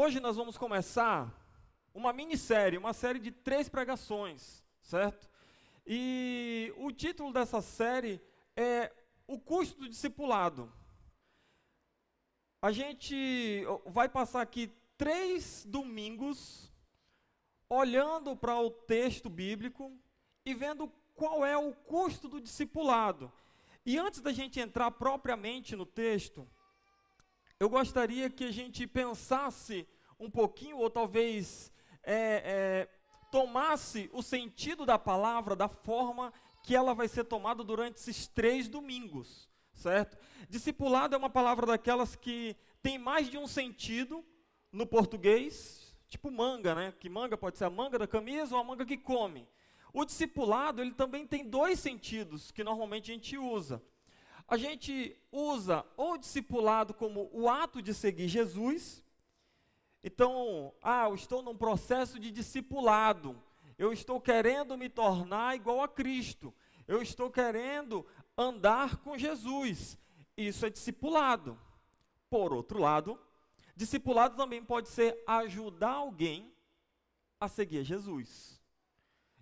hoje 0.00 0.18
nós 0.18 0.34
vamos 0.34 0.56
começar 0.56 1.30
uma 1.92 2.10
minissérie, 2.10 2.78
uma 2.78 2.94
série 2.94 3.18
de 3.18 3.30
três 3.30 3.68
pregações, 3.68 4.64
certo? 4.80 5.28
E 5.86 6.72
o 6.78 6.90
título 6.90 7.30
dessa 7.34 7.60
série 7.60 8.18
é 8.56 8.90
O 9.26 9.38
Custo 9.38 9.80
do 9.80 9.88
Discipulado. 9.90 10.72
A 12.62 12.72
gente 12.72 13.62
vai 13.84 14.08
passar 14.08 14.40
aqui 14.40 14.72
três 14.96 15.66
domingos 15.68 16.72
olhando 17.68 18.34
para 18.34 18.58
o 18.58 18.70
texto 18.70 19.28
bíblico 19.28 19.92
e 20.46 20.54
vendo 20.54 20.90
qual 21.14 21.44
é 21.44 21.58
o 21.58 21.74
custo 21.74 22.26
do 22.26 22.40
discipulado. 22.40 23.30
E 23.84 23.98
antes 23.98 24.22
da 24.22 24.32
gente 24.32 24.60
entrar 24.60 24.92
propriamente 24.92 25.76
no 25.76 25.84
texto, 25.84 26.48
eu 27.60 27.68
gostaria 27.68 28.30
que 28.30 28.44
a 28.44 28.50
gente 28.50 28.86
pensasse 28.86 29.86
um 30.18 30.30
pouquinho, 30.30 30.78
ou 30.78 30.88
talvez 30.88 31.70
é, 32.02 32.42
é, 32.42 32.88
tomasse 33.30 34.08
o 34.14 34.22
sentido 34.22 34.86
da 34.86 34.98
palavra 34.98 35.54
da 35.54 35.68
forma 35.68 36.32
que 36.64 36.74
ela 36.74 36.94
vai 36.94 37.06
ser 37.06 37.24
tomada 37.24 37.62
durante 37.62 37.98
esses 37.98 38.26
três 38.26 38.66
domingos, 38.66 39.46
certo? 39.74 40.16
Discipulado 40.48 41.14
é 41.14 41.18
uma 41.18 41.28
palavra 41.28 41.66
daquelas 41.66 42.16
que 42.16 42.56
tem 42.82 42.98
mais 42.98 43.28
de 43.28 43.36
um 43.36 43.46
sentido 43.46 44.24
no 44.72 44.86
português, 44.86 45.94
tipo 46.08 46.30
manga, 46.30 46.74
né? 46.74 46.94
Que 46.98 47.10
manga 47.10 47.36
pode 47.36 47.58
ser 47.58 47.64
a 47.64 47.70
manga 47.70 47.98
da 47.98 48.06
camisa 48.06 48.54
ou 48.54 48.60
a 48.62 48.64
manga 48.64 48.86
que 48.86 48.96
come. 48.96 49.46
O 49.92 50.06
discipulado, 50.06 50.80
ele 50.80 50.94
também 50.94 51.26
tem 51.26 51.46
dois 51.46 51.78
sentidos 51.78 52.50
que 52.50 52.64
normalmente 52.64 53.10
a 53.10 53.14
gente 53.14 53.36
usa. 53.36 53.82
A 54.50 54.56
gente 54.56 55.16
usa 55.30 55.86
o 55.96 56.16
discipulado 56.16 56.92
como 56.92 57.30
o 57.32 57.48
ato 57.48 57.80
de 57.80 57.94
seguir 57.94 58.26
Jesus. 58.26 59.00
Então, 60.02 60.74
ah, 60.82 61.04
eu 61.04 61.14
estou 61.14 61.40
num 61.40 61.56
processo 61.56 62.18
de 62.18 62.32
discipulado. 62.32 63.40
Eu 63.78 63.92
estou 63.92 64.20
querendo 64.20 64.76
me 64.76 64.88
tornar 64.88 65.54
igual 65.54 65.84
a 65.84 65.88
Cristo. 65.88 66.52
Eu 66.88 67.00
estou 67.00 67.30
querendo 67.30 68.04
andar 68.36 68.96
com 68.96 69.16
Jesus. 69.16 69.96
Isso 70.36 70.66
é 70.66 70.70
discipulado. 70.70 71.56
Por 72.28 72.52
outro 72.52 72.80
lado, 72.80 73.20
discipulado 73.76 74.36
também 74.36 74.64
pode 74.64 74.88
ser 74.88 75.22
ajudar 75.28 75.92
alguém 75.92 76.52
a 77.38 77.46
seguir 77.46 77.84
Jesus. 77.84 78.59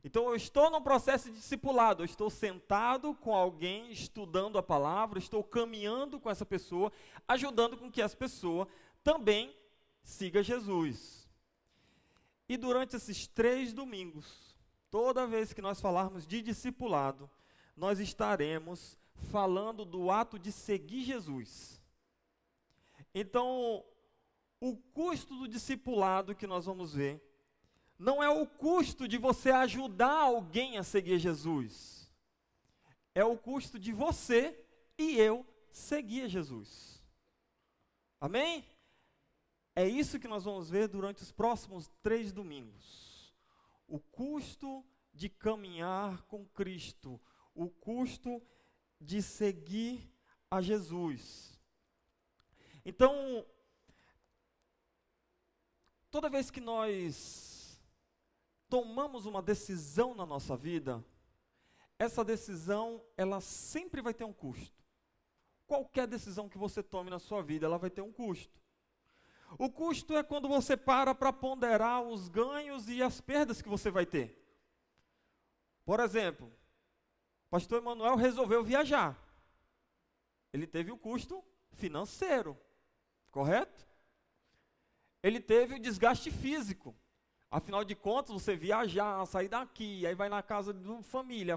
Então 0.03 0.29
eu 0.29 0.37
estou 0.37 0.71
num 0.71 0.81
processo 0.81 1.29
de 1.29 1.37
discipulado, 1.37 2.03
eu 2.03 2.05
estou 2.05 2.31
sentado 2.31 3.15
com 3.15 3.35
alguém, 3.35 3.91
estudando 3.91 4.57
a 4.57 4.63
palavra, 4.63 5.19
estou 5.19 5.43
caminhando 5.43 6.21
com 6.21 6.31
essa 6.31 6.47
pessoa, 6.47 6.93
ajudando 7.27 7.77
com 7.77 7.91
que 7.91 8.01
essa 8.01 8.17
pessoa 8.17 8.69
também 9.03 9.55
siga 10.03 10.43
Jesus. 10.43 11.29
E 12.49 12.57
durante 12.57 12.97
esses 12.97 13.27
três 13.27 13.73
domingos, 13.73 14.57
toda 14.91 15.27
vez 15.27 15.53
que 15.53 15.61
nós 15.61 15.81
falarmos 15.81 16.27
de 16.27 16.41
discipulado, 16.41 17.29
nós 17.77 17.99
estaremos 17.99 18.97
falando 19.31 19.85
do 19.85 20.11
ato 20.11 20.39
de 20.39 20.51
seguir 20.53 21.05
Jesus. 21.05 21.83
Então, 23.15 23.85
o 24.61 24.77
custo 24.77 25.37
do 25.37 25.49
discipulado 25.49 26.35
que 26.35 26.47
nós 26.47 26.67
vamos 26.67 26.95
ver 26.95 27.23
não 27.99 28.23
é 28.23 28.29
o 28.29 28.47
custo 28.47 29.09
de 29.09 29.19
você 29.19 29.51
ajudar 29.51 30.13
alguém 30.13 30.79
a 30.79 30.85
seguir 30.85 31.19
Jesus. 31.19 32.09
É 33.15 33.25
o 33.25 33.37
custo 33.37 33.79
de 33.79 33.93
você 33.93 34.57
e 34.97 35.19
eu 35.19 35.45
seguir 35.73 36.29
Jesus. 36.29 37.03
Amém? 38.21 38.65
É 39.75 39.87
isso 39.87 40.21
que 40.21 40.29
nós 40.29 40.45
vamos 40.45 40.71
ver 40.71 40.87
durante 40.89 41.23
os 41.23 41.33
próximos 41.33 41.89
três 42.01 42.33
domingos. 42.33 43.35
O 43.89 43.99
custo 43.99 44.85
de 45.13 45.29
caminhar 45.29 46.23
com 46.23 46.47
Cristo, 46.47 47.21
o 47.55 47.69
custo 47.69 48.41
de 49.01 49.21
seguir 49.21 50.09
a 50.49 50.61
Jesus. 50.61 51.59
Então, 52.85 53.45
toda 56.11 56.31
vez 56.31 56.51
que 56.51 56.61
nós 56.61 57.58
tomamos 58.69 59.27
uma 59.27 59.43
decisão 59.43 60.15
na 60.15 60.27
nossa 60.27 60.57
vida, 60.57 61.05
essa 61.99 62.25
decisão, 62.25 63.03
ela 63.17 63.41
sempre 63.41 64.01
vai 64.01 64.15
ter 64.15 64.25
um 64.25 64.33
custo. 64.33 64.77
Qualquer 65.67 66.07
decisão 66.07 66.49
que 66.49 66.57
você 66.57 66.83
tome 66.83 67.11
na 67.11 67.19
sua 67.19 67.43
vida, 67.43 67.67
ela 67.67 67.79
vai 67.79 67.91
ter 67.91 68.01
um 68.01 68.13
custo. 68.13 68.59
O 69.59 69.71
custo 69.71 70.17
é 70.17 70.23
quando 70.23 70.49
você 70.49 70.77
para 70.77 71.15
para 71.15 71.33
ponderar 71.33 72.03
os 72.03 72.29
ganhos 72.29 72.89
e 72.89 73.03
as 73.03 73.21
perdas 73.21 73.63
que 73.63 73.69
você 73.69 73.91
vai 73.91 74.07
ter. 74.07 74.39
Por 75.85 76.01
exemplo, 76.01 76.49
o 77.47 77.51
pastor 77.51 77.79
Emanuel 77.79 78.17
resolveu 78.17 78.63
viajar. 78.63 79.19
Ele 80.53 80.67
teve 80.67 80.93
o 80.93 80.99
custo 80.99 81.43
financeiro, 81.73 82.59
correto? 83.31 83.87
Ele 85.23 85.41
teve 85.41 85.75
o 85.75 85.81
desgaste 85.81 86.31
físico. 86.31 86.95
Afinal 87.51 87.83
de 87.83 87.95
contas, 87.95 88.33
você 88.33 88.55
viajar, 88.55 89.25
sair 89.25 89.49
daqui, 89.49 90.07
aí 90.07 90.15
vai 90.15 90.29
na 90.29 90.43
casa 90.43 90.73
de 90.75 90.87
uma 90.87 91.03
família, 91.03 91.57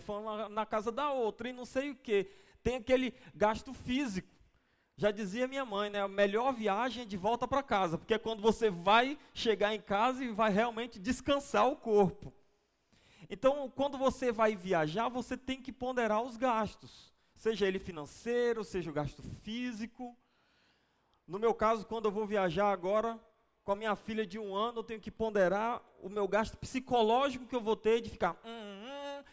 na 0.49 0.65
casa 0.65 0.91
da 0.91 1.11
outra 1.11 1.49
e 1.49 1.53
não 1.53 1.65
sei 1.65 1.91
o 1.91 1.95
que. 1.95 2.29
Tem 2.63 2.77
aquele 2.77 3.13
gasto 3.35 3.73
físico. 3.73 4.29
Já 4.95 5.11
dizia 5.11 5.47
minha 5.47 5.65
mãe, 5.65 5.89
né? 5.89 6.01
A 6.01 6.07
melhor 6.07 6.53
viagem 6.53 7.03
é 7.03 7.05
de 7.05 7.17
volta 7.17 7.47
para 7.47 7.63
casa, 7.63 7.97
porque 7.97 8.13
é 8.13 8.19
quando 8.19 8.41
você 8.41 8.69
vai 8.69 9.17
chegar 9.33 9.73
em 9.73 9.81
casa 9.81 10.23
e 10.23 10.29
vai 10.29 10.51
realmente 10.51 10.99
descansar 10.99 11.67
o 11.67 11.75
corpo. 11.75 12.33
Então, 13.29 13.69
quando 13.75 13.97
você 13.97 14.31
vai 14.31 14.55
viajar, 14.55 15.09
você 15.09 15.35
tem 15.35 15.61
que 15.61 15.71
ponderar 15.71 16.21
os 16.21 16.37
gastos, 16.37 17.11
seja 17.35 17.65
ele 17.65 17.79
financeiro, 17.79 18.63
seja 18.63 18.89
o 18.89 18.93
gasto 18.93 19.23
físico. 19.41 20.15
No 21.27 21.39
meu 21.39 21.53
caso, 21.53 21.85
quando 21.85 22.05
eu 22.05 22.11
vou 22.11 22.25
viajar 22.25 22.71
agora, 22.71 23.19
com 23.63 23.71
a 23.71 23.75
minha 23.75 23.95
filha 23.95 24.25
de 24.25 24.39
um 24.39 24.55
ano, 24.55 24.79
eu 24.79 24.83
tenho 24.83 24.99
que 24.99 25.11
ponderar 25.11 25.81
o 26.01 26.09
meu 26.09 26.27
gasto 26.27 26.57
psicológico 26.57 27.45
que 27.45 27.55
eu 27.55 27.61
vou 27.61 27.75
ter 27.75 28.01
de 28.01 28.09
ficar. 28.09 28.33
Hum, 28.43 28.49
hum, 28.49 29.23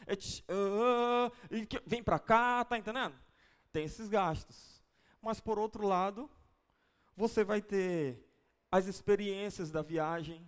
uh, 0.50 1.32
vem 1.86 2.02
para 2.02 2.18
cá, 2.18 2.64
tá 2.64 2.76
entendendo? 2.76 3.14
Tem 3.72 3.84
esses 3.84 4.08
gastos. 4.08 4.82
Mas 5.20 5.40
por 5.40 5.58
outro 5.58 5.86
lado, 5.86 6.30
você 7.16 7.42
vai 7.42 7.60
ter 7.60 8.24
as 8.70 8.86
experiências 8.86 9.70
da 9.70 9.82
viagem, 9.82 10.46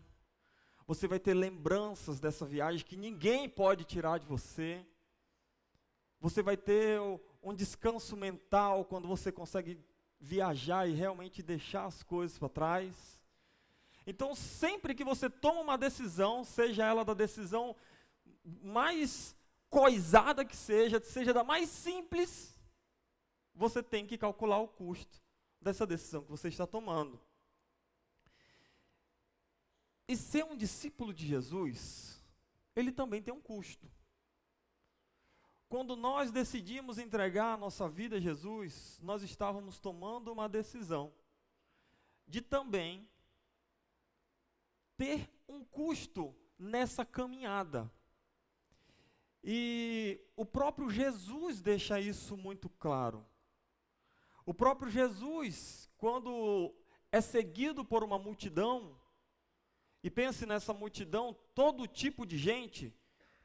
você 0.86 1.08
vai 1.08 1.18
ter 1.18 1.34
lembranças 1.34 2.20
dessa 2.20 2.44
viagem 2.44 2.84
que 2.84 2.96
ninguém 2.96 3.48
pode 3.48 3.84
tirar 3.84 4.18
de 4.18 4.26
você. 4.26 4.84
Você 6.20 6.42
vai 6.42 6.56
ter 6.56 7.00
um 7.42 7.54
descanso 7.54 8.16
mental 8.16 8.84
quando 8.84 9.08
você 9.08 9.32
consegue 9.32 9.78
viajar 10.20 10.86
e 10.86 10.92
realmente 10.92 11.42
deixar 11.42 11.86
as 11.86 12.02
coisas 12.02 12.38
para 12.38 12.48
trás. 12.48 13.19
Então, 14.06 14.34
sempre 14.34 14.94
que 14.94 15.04
você 15.04 15.28
toma 15.28 15.60
uma 15.60 15.78
decisão, 15.78 16.44
seja 16.44 16.84
ela 16.86 17.04
da 17.04 17.14
decisão 17.14 17.76
mais 18.62 19.36
coisada 19.68 20.44
que 20.44 20.56
seja, 20.56 21.00
seja 21.00 21.32
da 21.32 21.44
mais 21.44 21.68
simples, 21.68 22.58
você 23.54 23.82
tem 23.82 24.06
que 24.06 24.18
calcular 24.18 24.58
o 24.58 24.68
custo 24.68 25.22
dessa 25.60 25.86
decisão 25.86 26.22
que 26.22 26.30
você 26.30 26.48
está 26.48 26.66
tomando. 26.66 27.20
E 30.08 30.16
ser 30.16 30.44
um 30.44 30.56
discípulo 30.56 31.14
de 31.14 31.26
Jesus, 31.26 32.20
ele 32.74 32.90
também 32.90 33.22
tem 33.22 33.32
um 33.32 33.40
custo. 33.40 33.88
Quando 35.68 35.94
nós 35.94 36.32
decidimos 36.32 36.98
entregar 36.98 37.54
a 37.54 37.56
nossa 37.56 37.88
vida 37.88 38.16
a 38.16 38.20
Jesus, 38.20 38.98
nós 39.00 39.22
estávamos 39.22 39.78
tomando 39.78 40.32
uma 40.32 40.48
decisão 40.48 41.12
de 42.26 42.40
também 42.40 43.08
ter 45.00 45.30
um 45.48 45.64
custo 45.64 46.36
nessa 46.58 47.06
caminhada. 47.06 47.90
E 49.42 50.20
o 50.36 50.44
próprio 50.44 50.90
Jesus 50.90 51.62
deixa 51.62 51.98
isso 51.98 52.36
muito 52.36 52.68
claro. 52.68 53.26
O 54.44 54.52
próprio 54.52 54.90
Jesus, 54.90 55.88
quando 55.96 56.74
é 57.10 57.18
seguido 57.22 57.82
por 57.82 58.04
uma 58.04 58.18
multidão, 58.18 58.94
e 60.02 60.10
pense 60.10 60.44
nessa 60.44 60.74
multidão, 60.74 61.34
todo 61.54 61.86
tipo 61.86 62.26
de 62.26 62.36
gente, 62.36 62.94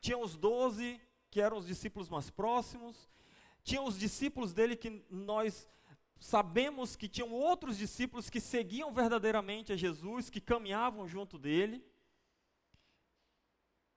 tinha 0.01 0.17
os 0.17 0.35
doze, 0.35 0.99
que 1.31 1.39
eram 1.39 1.55
os 1.55 1.65
discípulos 1.65 2.09
mais 2.09 2.29
próximos, 2.29 3.09
tinha 3.63 3.81
os 3.81 3.97
discípulos 3.97 4.51
dele 4.51 4.75
que 4.75 5.05
nós 5.09 5.69
sabemos 6.19 6.95
que 6.95 7.07
tinham 7.07 7.31
outros 7.31 7.77
discípulos 7.77 8.29
que 8.29 8.39
seguiam 8.39 8.91
verdadeiramente 8.91 9.73
a 9.73 9.75
Jesus, 9.75 10.29
que 10.29 10.41
caminhavam 10.41 11.07
junto 11.07 11.37
dele. 11.37 11.83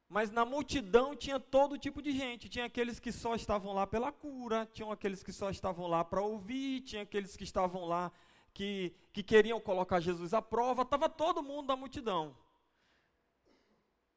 Mas 0.08 0.30
na 0.30 0.44
multidão 0.44 1.14
tinha 1.14 1.38
todo 1.38 1.78
tipo 1.78 2.00
de 2.00 2.12
gente. 2.12 2.48
Tinha 2.48 2.64
aqueles 2.64 2.98
que 2.98 3.12
só 3.12 3.34
estavam 3.34 3.72
lá 3.72 3.86
pela 3.86 4.10
cura, 4.10 4.68
tinham 4.72 4.90
aqueles 4.90 5.22
que 5.22 5.32
só 5.32 5.50
estavam 5.50 5.86
lá 5.86 6.04
para 6.04 6.22
ouvir, 6.22 6.80
tinha 6.82 7.02
aqueles 7.02 7.36
que 7.36 7.44
estavam 7.44 7.84
lá 7.84 8.10
que, 8.54 8.94
que 9.12 9.22
queriam 9.22 9.60
colocar 9.60 10.00
Jesus 10.00 10.34
à 10.34 10.42
prova, 10.42 10.82
estava 10.82 11.08
todo 11.08 11.42
mundo 11.42 11.68
da 11.68 11.76
multidão. 11.76 12.36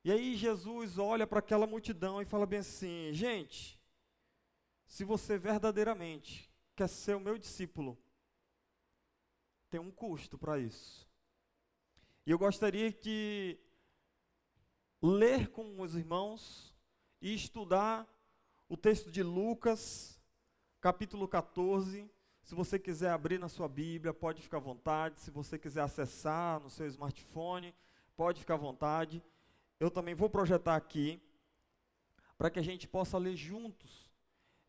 E 0.03 0.11
aí 0.11 0.35
Jesus 0.35 0.97
olha 0.97 1.27
para 1.27 1.39
aquela 1.39 1.67
multidão 1.67 2.21
e 2.21 2.25
fala 2.25 2.45
bem 2.45 2.59
assim: 2.59 3.13
gente, 3.13 3.79
se 4.87 5.03
você 5.03 5.37
verdadeiramente 5.37 6.50
quer 6.81 6.87
ser 6.87 7.15
o 7.15 7.19
meu 7.19 7.37
discípulo, 7.37 7.95
tem 9.69 9.79
um 9.79 9.91
custo 9.91 10.35
para 10.35 10.57
isso. 10.57 11.07
E 12.25 12.31
eu 12.31 12.39
gostaria 12.39 12.91
de 12.91 13.55
ler 14.99 15.51
com 15.51 15.79
os 15.79 15.95
irmãos 15.95 16.75
e 17.21 17.35
estudar 17.35 18.07
o 18.67 18.75
texto 18.75 19.11
de 19.11 19.21
Lucas, 19.21 20.19
capítulo 20.79 21.27
14. 21.27 22.09
Se 22.41 22.55
você 22.55 22.79
quiser 22.79 23.11
abrir 23.11 23.37
na 23.37 23.47
sua 23.47 23.67
Bíblia, 23.69 24.11
pode 24.11 24.41
ficar 24.41 24.57
à 24.57 24.61
vontade. 24.61 25.19
Se 25.19 25.29
você 25.29 25.59
quiser 25.59 25.81
acessar 25.81 26.59
no 26.61 26.69
seu 26.71 26.87
smartphone, 26.87 27.75
pode 28.17 28.39
ficar 28.39 28.55
à 28.55 28.57
vontade. 28.57 29.23
Eu 29.79 29.91
também 29.91 30.15
vou 30.15 30.31
projetar 30.31 30.77
aqui 30.77 31.21
para 32.39 32.49
que 32.49 32.57
a 32.57 32.63
gente 32.63 32.87
possa 32.87 33.19
ler 33.19 33.35
juntos 33.35 34.10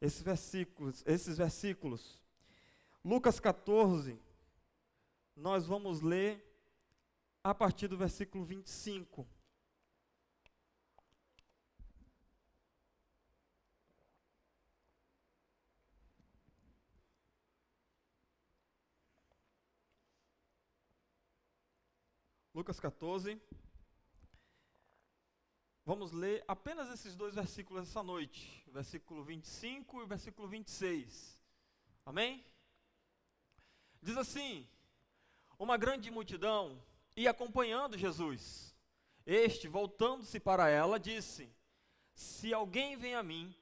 esses 0.03 0.21
versículos, 0.21 1.05
esses 1.07 1.39
versículos. 1.39 2.21
Lucas 3.05 3.39
14, 3.39 4.21
nós 5.37 5.65
vamos 5.65 6.01
ler 6.01 6.45
a 7.43 7.55
partir 7.55 7.87
do 7.87 7.97
versículo 7.97 8.45
25. 8.45 9.25
Lucas 22.53 22.81
14. 22.81 23.41
Vamos 25.85 26.13
ler 26.13 26.45
apenas 26.47 26.89
esses 26.91 27.17
dois 27.17 27.35
versículos 27.35 27.89
essa 27.89 28.05
noite, 28.05 28.65
versículo 28.69 29.25
25 29.25 30.03
e 30.03 30.07
versículo 30.07 30.47
26. 30.47 31.37
Amém? 32.07 32.45
Diz 34.01 34.17
assim: 34.17 34.65
Uma 35.59 35.77
grande 35.77 36.09
multidão 36.09 36.81
ia 37.17 37.33
acompanhando 37.33 37.99
Jesus. 37.99 38.73
Este, 39.27 39.67
voltando-se 39.67 40.39
para 40.39 40.69
ela, 40.69 41.01
disse: 41.01 41.53
Se 42.15 42.55
alguém 42.55 42.97
vem 42.97 43.17
a 43.17 43.23
mim 43.23 43.53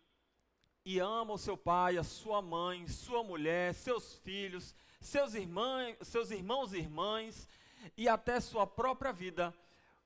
e 0.85 0.99
ama 0.99 1.33
o 1.33 1.39
seu 1.39 1.57
pai, 1.57 1.97
a 1.97 2.05
sua 2.05 2.43
mãe, 2.43 2.87
sua 2.87 3.25
mulher, 3.25 3.73
seus 3.73 4.17
filhos, 4.17 4.75
seus 5.01 5.33
irmãos, 5.33 5.97
seus 6.03 6.31
irmãos 6.31 6.75
e 6.75 6.79
irmãs, 6.79 7.49
e 7.97 8.07
até 8.11 8.41
sua 8.41 8.67
própria 8.67 9.11
vida, 9.11 9.55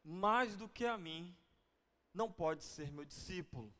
mais 0.04 0.56
do 0.56 0.68
que 0.68 0.86
a 0.86 0.96
mim, 0.96 1.34
não 2.14 2.30
pode 2.30 2.62
ser 2.62 2.92
meu 2.92 3.04
discípulo. 3.04 3.74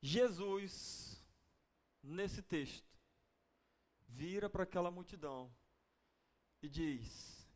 Jesus, 0.00 1.22
nesse 2.02 2.42
texto, 2.42 2.90
vira 4.08 4.50
para 4.50 4.64
aquela 4.64 4.90
multidão 4.90 5.54
e 6.62 6.68
diz: 6.68 7.46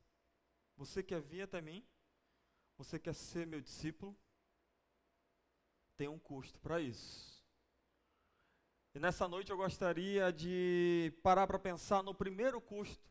Você 0.76 1.02
quer 1.02 1.20
vir 1.20 1.42
até 1.42 1.60
mim? 1.60 1.84
Você 2.76 2.98
quer 2.98 3.14
ser 3.14 3.46
meu 3.46 3.60
discípulo? 3.60 4.16
Tem 5.96 6.06
um 6.06 6.18
custo 6.18 6.60
para 6.60 6.80
isso. 6.80 7.42
E 8.94 8.98
nessa 8.98 9.26
noite 9.26 9.50
eu 9.50 9.56
gostaria 9.56 10.32
de 10.32 11.12
parar 11.22 11.46
para 11.46 11.58
pensar 11.58 12.02
no 12.02 12.14
primeiro 12.14 12.60
custo 12.60 13.10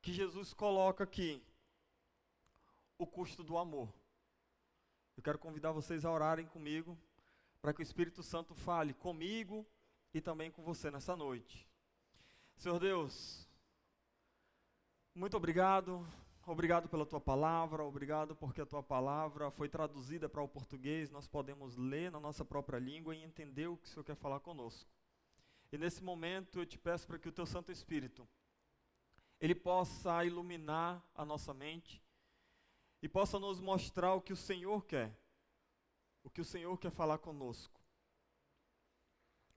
que 0.00 0.12
Jesus 0.12 0.54
coloca 0.54 1.04
aqui: 1.04 1.42
o 3.02 3.06
custo 3.06 3.42
do 3.42 3.56
amor. 3.56 3.90
Eu 5.16 5.22
quero 5.22 5.38
convidar 5.38 5.72
vocês 5.72 6.04
a 6.04 6.12
orarem 6.12 6.46
comigo, 6.46 6.98
para 7.62 7.72
que 7.72 7.80
o 7.80 7.82
Espírito 7.82 8.22
Santo 8.22 8.54
fale 8.54 8.92
comigo 8.92 9.66
e 10.12 10.20
também 10.20 10.50
com 10.50 10.62
você 10.62 10.90
nessa 10.90 11.16
noite. 11.16 11.66
Senhor 12.56 12.78
Deus, 12.78 13.48
muito 15.14 15.34
obrigado, 15.34 16.06
obrigado 16.46 16.90
pela 16.90 17.06
tua 17.06 17.20
palavra, 17.20 17.82
obrigado 17.82 18.36
porque 18.36 18.60
a 18.60 18.66
tua 18.66 18.82
palavra 18.82 19.50
foi 19.50 19.66
traduzida 19.66 20.28
para 20.28 20.42
o 20.42 20.48
português, 20.48 21.10
nós 21.10 21.26
podemos 21.26 21.76
ler 21.78 22.10
na 22.10 22.20
nossa 22.20 22.44
própria 22.44 22.78
língua 22.78 23.16
e 23.16 23.24
entender 23.24 23.66
o 23.66 23.78
que 23.78 23.86
o 23.86 23.88
Senhor 23.88 24.04
quer 24.04 24.16
falar 24.16 24.40
conosco. 24.40 24.90
E 25.72 25.78
nesse 25.78 26.02
momento 26.02 26.58
eu 26.58 26.66
te 26.66 26.76
peço 26.76 27.06
para 27.06 27.18
que 27.18 27.30
o 27.30 27.32
teu 27.32 27.46
Santo 27.46 27.72
Espírito 27.72 28.28
ele 29.40 29.54
possa 29.54 30.22
iluminar 30.22 31.02
a 31.14 31.24
nossa 31.24 31.54
mente 31.54 32.02
e 33.02 33.08
possa 33.08 33.38
nos 33.38 33.60
mostrar 33.60 34.14
o 34.14 34.20
que 34.20 34.32
o 34.32 34.36
Senhor 34.36 34.84
quer, 34.84 35.16
o 36.22 36.30
que 36.30 36.40
o 36.40 36.44
Senhor 36.44 36.76
quer 36.78 36.90
falar 36.90 37.18
conosco. 37.18 37.80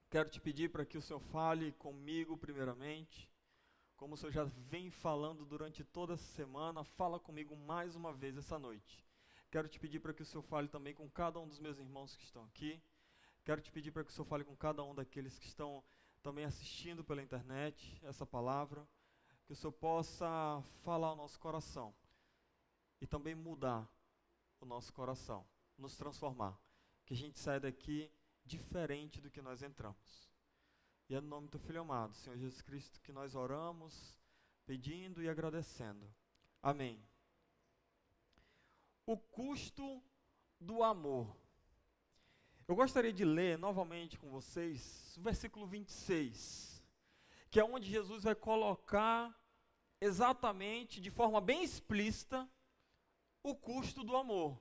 Quero 0.08 0.30
te 0.30 0.40
pedir 0.40 0.70
para 0.70 0.86
que 0.86 0.96
o 0.96 1.02
Senhor 1.02 1.20
fale 1.20 1.72
comigo 1.72 2.36
primeiramente, 2.38 3.28
como 3.96 4.14
o 4.14 4.16
Senhor 4.16 4.32
já 4.32 4.44
vem 4.44 4.90
falando 4.90 5.44
durante 5.44 5.84
toda 5.84 6.14
essa 6.14 6.24
semana, 6.34 6.84
fala 6.84 7.20
comigo 7.20 7.56
mais 7.56 7.94
uma 7.94 8.12
vez 8.12 8.36
essa 8.36 8.58
noite. 8.58 9.04
Quero 9.50 9.68
te 9.68 9.78
pedir 9.78 10.00
para 10.00 10.12
que 10.12 10.22
o 10.22 10.26
Senhor 10.26 10.42
fale 10.42 10.68
também 10.68 10.94
com 10.94 11.08
cada 11.08 11.38
um 11.38 11.46
dos 11.46 11.60
meus 11.60 11.78
irmãos 11.78 12.16
que 12.16 12.24
estão 12.24 12.44
aqui. 12.44 12.82
Quero 13.44 13.60
te 13.60 13.70
pedir 13.70 13.92
para 13.92 14.02
que 14.02 14.10
o 14.10 14.12
Senhor 14.12 14.26
fale 14.26 14.42
com 14.42 14.56
cada 14.56 14.82
um 14.82 14.94
daqueles 14.94 15.38
que 15.38 15.46
estão 15.46 15.84
também 16.22 16.44
assistindo 16.44 17.04
pela 17.04 17.22
internet 17.22 18.00
essa 18.02 18.24
palavra, 18.24 18.88
que 19.44 19.52
o 19.52 19.56
Senhor 19.56 19.72
possa 19.72 20.62
falar 20.82 21.08
ao 21.08 21.16
nosso 21.16 21.38
coração 21.38 21.94
e 23.00 23.06
também 23.06 23.34
mudar 23.34 23.88
o 24.60 24.66
nosso 24.66 24.92
coração, 24.92 25.46
nos 25.76 25.96
transformar, 25.96 26.58
que 27.04 27.14
a 27.14 27.16
gente 27.16 27.38
saia 27.38 27.60
daqui 27.60 28.10
diferente 28.44 29.20
do 29.20 29.30
que 29.30 29.42
nós 29.42 29.62
entramos. 29.62 30.30
E 31.08 31.14
é 31.14 31.20
no 31.20 31.28
nome 31.28 31.48
do 31.48 31.58
Filho 31.58 31.82
amado, 31.82 32.14
Senhor 32.14 32.36
Jesus 32.36 32.62
Cristo, 32.62 33.00
que 33.00 33.12
nós 33.12 33.34
oramos, 33.34 34.18
pedindo 34.64 35.22
e 35.22 35.28
agradecendo. 35.28 36.12
Amém. 36.62 37.02
O 39.06 39.18
custo 39.18 40.02
do 40.58 40.82
amor. 40.82 41.36
Eu 42.66 42.74
gostaria 42.74 43.12
de 43.12 43.24
ler 43.24 43.58
novamente 43.58 44.18
com 44.18 44.30
vocês 44.30 45.14
o 45.18 45.20
versículo 45.20 45.66
26, 45.66 46.82
que 47.50 47.60
é 47.60 47.64
onde 47.64 47.90
Jesus 47.90 48.24
vai 48.24 48.34
colocar 48.34 49.38
exatamente, 50.00 51.00
de 51.00 51.10
forma 51.10 51.40
bem 51.40 51.62
explícita, 51.62 52.48
o 53.44 53.54
custo 53.54 54.02
do 54.02 54.16
amor. 54.16 54.58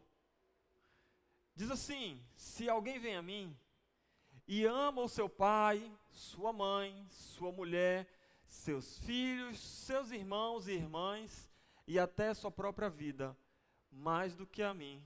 Diz 1.55 1.71
assim: 1.71 2.21
Se 2.35 2.69
alguém 2.69 2.99
vem 2.99 3.15
a 3.15 3.21
mim 3.21 3.57
e 4.45 4.65
ama 4.65 5.01
o 5.01 5.09
seu 5.09 5.29
pai, 5.29 5.89
sua 6.11 6.51
mãe, 6.51 7.07
sua 7.09 7.51
mulher, 7.51 8.07
seus 8.45 8.99
filhos, 8.99 9.57
seus 9.59 10.11
irmãos 10.11 10.67
e 10.67 10.73
irmãs 10.73 11.49
e 11.87 11.97
até 11.97 12.33
sua 12.33 12.51
própria 12.51 12.89
vida, 12.89 13.35
mais 13.89 14.35
do 14.35 14.45
que 14.45 14.61
a 14.61 14.73
mim, 14.73 15.01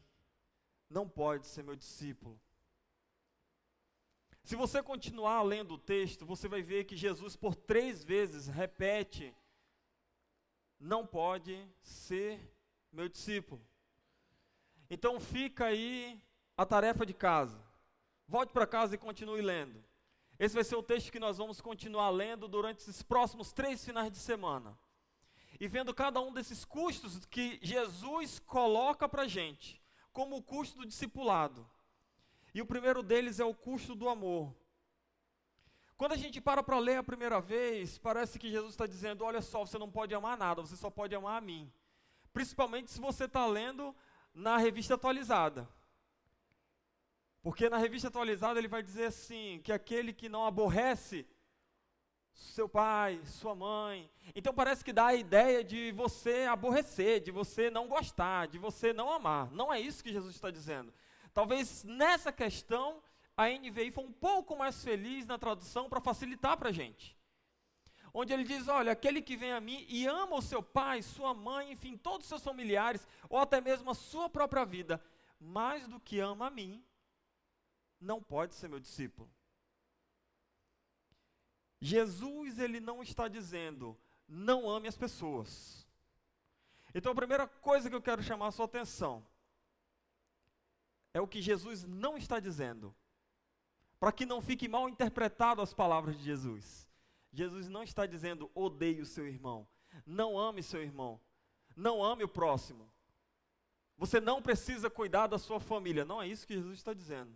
não 0.90 1.08
pode 1.08 1.46
ser 1.46 1.64
meu 1.64 1.76
discípulo. 1.76 2.40
Se 4.44 4.56
você 4.56 4.82
continuar 4.82 5.42
lendo 5.44 5.74
o 5.74 5.78
texto, 5.78 6.26
você 6.26 6.48
vai 6.48 6.62
ver 6.62 6.86
que 6.86 6.96
Jesus, 6.96 7.36
por 7.36 7.54
três 7.54 8.04
vezes, 8.04 8.48
repete: 8.48 9.36
Não 10.80 11.06
pode 11.06 11.70
ser 11.82 12.57
meu 12.98 13.08
discípulo. 13.08 13.62
Então 14.90 15.20
fica 15.20 15.66
aí 15.66 16.20
a 16.58 16.66
tarefa 16.66 17.06
de 17.06 17.14
casa. 17.14 17.64
Volte 18.28 18.52
para 18.52 18.66
casa 18.66 18.96
e 18.96 18.98
continue 18.98 19.40
lendo. 19.40 19.84
Esse 20.40 20.56
vai 20.56 20.64
ser 20.64 20.76
o 20.78 20.82
texto 20.82 21.12
que 21.12 21.20
nós 21.20 21.38
vamos 21.38 21.62
continuar 21.62 22.10
lendo 22.10 22.48
durante 22.48 22.80
esses 22.80 23.04
próximos 23.04 23.54
três 23.54 23.86
finais 23.86 24.12
de 24.12 24.18
semana. 24.18 24.76
E 25.60 25.68
vendo 25.68 25.94
cada 25.94 26.20
um 26.20 26.34
desses 26.34 26.66
custos 26.66 27.24
que 27.28 27.60
Jesus 27.62 28.40
coloca 28.40 29.08
para 29.08 29.24
a 29.24 29.28
gente, 29.28 29.80
como 30.12 30.36
o 30.36 30.42
custo 30.42 30.80
do 30.80 30.86
discipulado. 30.88 31.70
E 32.52 32.64
o 32.64 32.66
primeiro 32.66 33.04
deles 33.04 33.40
é 33.40 33.46
o 33.46 33.54
custo 33.54 33.94
do 33.94 34.10
amor. 34.10 34.56
Quando 35.96 36.14
a 36.14 36.18
gente 36.18 36.42
para 36.42 36.64
para 36.64 36.80
ler 36.80 36.98
a 36.98 37.04
primeira 37.04 37.40
vez, 37.40 38.00
parece 38.00 38.40
que 38.40 38.50
Jesus 38.50 38.72
está 38.72 38.88
dizendo: 38.88 39.24
olha 39.24 39.42
só, 39.42 39.64
você 39.64 39.78
não 39.78 39.92
pode 39.92 40.16
amar 40.16 40.36
nada, 40.36 40.64
você 40.64 40.76
só 40.76 40.90
pode 40.90 41.14
amar 41.14 41.38
a 41.38 41.42
mim. 41.42 41.72
Principalmente 42.38 42.92
se 42.92 43.02
você 43.02 43.24
está 43.24 43.48
lendo 43.48 43.96
na 44.32 44.58
revista 44.58 44.94
atualizada. 44.94 45.68
Porque 47.42 47.68
na 47.68 47.80
revista 47.80 48.10
atualizada 48.10 48.60
ele 48.60 48.68
vai 48.68 48.84
dizer 48.84 49.06
assim: 49.06 49.60
que 49.64 49.74
aquele 49.74 50.14
que 50.14 50.30
não 50.30 50.46
aborrece 50.46 51.26
seu 52.32 52.70
pai, 52.70 53.20
sua 53.26 53.56
mãe. 53.56 54.08
Então 54.36 54.54
parece 54.54 54.86
que 54.86 54.94
dá 54.94 55.08
a 55.08 55.16
ideia 55.16 55.64
de 55.64 55.92
você 55.94 56.44
aborrecer, 56.44 57.22
de 57.22 57.32
você 57.32 57.72
não 57.72 57.88
gostar, 57.88 58.48
de 58.48 58.60
você 58.60 58.94
não 58.94 59.12
amar. 59.12 59.50
Não 59.52 59.74
é 59.74 59.80
isso 59.80 60.04
que 60.04 60.14
Jesus 60.14 60.36
está 60.36 60.52
dizendo. 60.52 60.94
Talvez 61.34 61.84
nessa 61.84 62.32
questão 62.32 63.02
a 63.36 63.50
NVI 63.50 63.90
foi 63.90 64.04
um 64.04 64.12
pouco 64.12 64.56
mais 64.56 64.84
feliz 64.84 65.26
na 65.26 65.40
tradução 65.40 65.90
para 65.90 66.00
facilitar 66.00 66.56
para 66.56 66.70
a 66.70 66.72
gente. 66.72 67.17
Onde 68.20 68.34
ele 68.34 68.44
diz: 68.44 68.68
Olha, 68.68 68.92
aquele 68.92 69.22
que 69.22 69.38
vem 69.38 69.52
a 69.52 69.62
mim 69.62 69.86
e 69.88 70.08
ama 70.08 70.38
o 70.38 70.42
seu 70.42 70.64
pai, 70.64 71.04
sua 71.04 71.36
mãe, 71.36 71.72
enfim, 71.72 71.96
todos 71.96 72.26
os 72.26 72.30
seus 72.30 72.44
familiares, 72.44 73.08
ou 73.30 73.38
até 73.38 73.62
mesmo 73.62 73.92
a 73.92 73.94
sua 73.94 74.28
própria 74.28 74.66
vida, 74.66 75.00
mais 75.40 75.88
do 75.88 76.00
que 76.00 76.20
ama 76.20 76.48
a 76.48 76.50
mim, 76.50 76.84
não 78.02 78.22
pode 78.22 78.56
ser 78.56 78.68
meu 78.68 78.80
discípulo. 78.80 79.30
Jesus, 81.80 82.58
ele 82.58 82.80
não 82.80 83.04
está 83.04 83.28
dizendo, 83.28 83.96
não 84.28 84.68
ame 84.68 84.88
as 84.88 84.98
pessoas. 84.98 85.88
Então 86.96 87.12
a 87.12 87.16
primeira 87.16 87.48
coisa 87.48 87.88
que 87.88 87.96
eu 87.96 88.02
quero 88.02 88.24
chamar 88.24 88.48
a 88.48 88.52
sua 88.52 88.66
atenção 88.66 89.24
é 91.14 91.22
o 91.22 91.28
que 91.28 91.40
Jesus 91.40 91.86
não 91.86 92.18
está 92.18 92.40
dizendo, 92.40 92.96
para 94.00 94.12
que 94.12 94.26
não 94.26 94.42
fique 94.42 94.68
mal 94.68 94.90
interpretado 94.90 95.62
as 95.62 95.72
palavras 95.72 96.18
de 96.18 96.24
Jesus. 96.24 96.87
Jesus 97.32 97.68
não 97.68 97.84
está 97.84 98.06
dizendo 98.06 98.50
odeie 98.56 99.02
o 99.02 99.06
seu 99.06 99.28
irmão, 99.28 99.68
não 100.06 100.38
ame 100.38 100.64
seu 100.64 100.82
irmão, 100.82 101.20
não 101.76 102.04
ame 102.04 102.24
o 102.24 102.28
próximo. 102.28 102.92
Você 103.98 104.20
não 104.22 104.42
precisa 104.42 104.90
cuidar 104.90 105.28
da 105.28 105.40
sua 105.40 105.60
família. 105.60 106.06
Não 106.06 106.22
é 106.22 106.28
isso 106.28 106.46
que 106.46 106.54
Jesus 106.54 106.78
está 106.78 106.94
dizendo. 106.94 107.36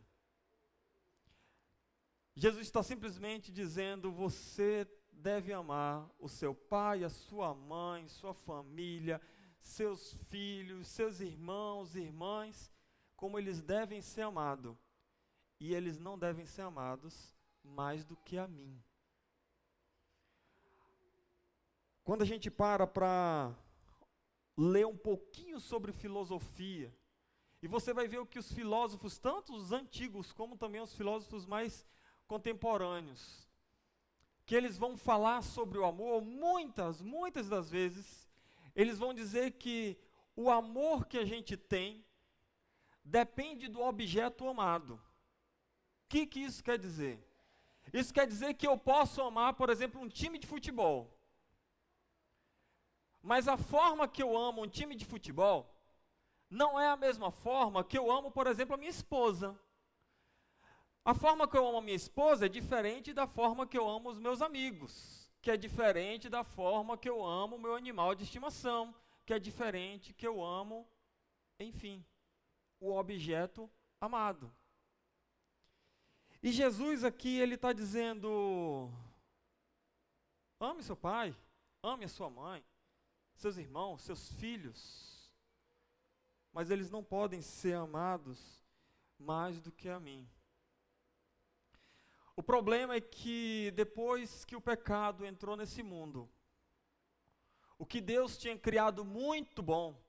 Jesus 2.36 2.68
está 2.68 2.84
simplesmente 2.84 3.52
dizendo: 3.52 4.12
você 4.12 4.88
deve 5.12 5.52
amar 5.52 6.10
o 6.20 6.30
seu 6.30 6.54
pai, 6.54 7.04
a 7.04 7.10
sua 7.10 7.54
mãe, 7.54 8.08
sua 8.08 8.34
família, 8.34 9.20
seus 9.60 10.14
filhos, 10.30 10.88
seus 10.88 11.20
irmãos, 11.20 11.96
irmãs, 11.96 12.72
como 13.16 13.38
eles 13.38 13.62
devem 13.62 14.02
ser 14.02 14.22
amados. 14.22 14.76
E 15.60 15.74
eles 15.74 16.00
não 16.00 16.18
devem 16.18 16.46
ser 16.46 16.62
amados 16.62 17.36
mais 17.64 18.04
do 18.06 18.16
que 18.16 18.38
a 18.38 18.48
mim. 18.48 18.82
Quando 22.03 22.24
a 22.24 22.25
gente 22.25 22.50
para 22.50 22.88
para 22.88 23.55
ler 24.58 24.86
um 24.86 24.98
pouquinho 24.98 25.60
sobre 25.60 25.91
filosofia, 25.91 26.93
e 27.62 27.67
você 27.67 27.93
vai 27.93 28.08
ver 28.08 28.20
o 28.20 28.25
que 28.25 28.39
os 28.39 28.51
filósofos, 28.51 29.20
tanto 29.20 29.53
os 29.53 29.72
antigos 29.72 30.31
como 30.31 30.58
também 30.58 30.81
os 30.81 30.96
filósofos 30.96 31.46
mais 31.46 31.86
contemporâneos, 32.27 33.48
que 34.46 34.55
eles 34.55 34.77
vão 34.77 34.98
falar 34.98 35.43
sobre 35.43 35.77
o 35.77 35.86
amor, 35.86 36.24
muitas, 36.24 37.01
muitas 37.01 37.48
das 37.48 37.70
vezes, 37.70 38.27
eles 38.75 38.98
vão 38.98 39.13
dizer 39.13 39.51
que 39.51 39.98
o 40.36 40.50
amor 40.50 41.05
que 41.05 41.17
a 41.17 41.25
gente 41.25 41.55
tem 41.55 42.03
depende 43.03 43.67
do 43.67 43.81
objeto 43.81 44.48
amado. 44.48 44.96
O 44.96 45.00
que, 46.10 46.25
que 46.25 46.39
isso 46.39 46.63
quer 46.63 46.79
dizer? 46.79 47.24
Isso 47.93 48.13
quer 48.13 48.25
dizer 48.25 48.55
que 48.55 48.67
eu 48.67 48.77
posso 48.77 49.22
amar, 49.22 49.53
por 49.53 49.70
exemplo, 49.70 50.01
um 50.01 50.10
time 50.10 50.39
de 50.39 50.48
futebol. 50.48 51.21
Mas 53.22 53.48
a 53.48 53.58
forma 53.58 54.08
que 54.08 54.22
eu 54.22 54.38
amo 54.38 54.63
um 54.63 54.68
time 54.68 54.96
de 54.96 55.06
futebol 55.06 55.74
não 56.50 56.80
é 56.80 56.90
a 56.90 56.98
mesma 56.98 57.32
forma 57.32 57.84
que 57.84 57.98
eu 57.98 58.12
amo, 58.12 58.32
por 58.32 58.48
exemplo, 58.48 58.75
a 58.75 58.78
minha 58.78 58.90
esposa. 58.90 59.58
A 61.06 61.13
forma 61.13 61.48
que 61.48 61.58
eu 61.58 61.68
amo 61.68 61.78
a 61.78 61.82
minha 61.82 61.96
esposa 61.96 62.46
é 62.46 62.50
diferente 62.50 63.13
da 63.13 63.25
forma 63.25 63.66
que 63.66 63.78
eu 63.78 63.90
amo 63.90 64.10
os 64.10 64.20
meus 64.20 64.42
amigos, 64.42 65.32
que 65.42 65.50
é 65.50 65.58
diferente 65.58 66.30
da 66.30 66.44
forma 66.44 66.98
que 66.98 67.10
eu 67.10 67.25
amo 67.25 67.56
o 67.56 67.60
meu 67.60 67.75
animal 67.75 68.13
de 68.13 68.24
estimação, 68.24 68.94
que 69.25 69.34
é 69.34 69.40
diferente 69.40 70.13
que 70.13 70.28
eu 70.28 70.44
amo, 70.44 70.88
enfim, 71.60 72.06
o 72.80 72.94
objeto 72.96 73.70
amado. 74.00 74.54
E 76.44 76.51
Jesus 76.51 77.04
aqui, 77.04 77.40
ele 77.40 77.56
está 77.56 77.72
dizendo: 77.72 78.92
ame 80.60 80.84
seu 80.84 80.96
pai, 80.96 81.36
ame 81.84 82.06
a 82.06 82.10
sua 82.10 82.30
mãe, 82.30 82.63
seus 83.42 83.58
irmãos, 83.58 84.04
seus 84.04 84.32
filhos, 84.34 85.32
mas 86.54 86.70
eles 86.70 86.92
não 86.92 87.04
podem 87.04 87.42
ser 87.42 87.74
amados 87.74 88.64
mais 89.18 89.60
do 89.60 89.72
que 89.72 89.90
a 89.90 90.00
mim. 90.00 90.30
O 92.36 92.44
problema 92.44 92.96
é 92.96 93.02
que 93.02 93.72
depois 93.72 94.46
que 94.46 94.56
o 94.56 94.62
pecado 94.62 95.26
entrou 95.26 95.58
nesse 95.58 95.82
mundo, 95.82 96.30
o 97.80 97.86
que 97.86 98.00
Deus 98.00 98.38
tinha 98.38 98.58
criado 98.58 99.04
muito 99.04 99.64
bom, 99.64 100.00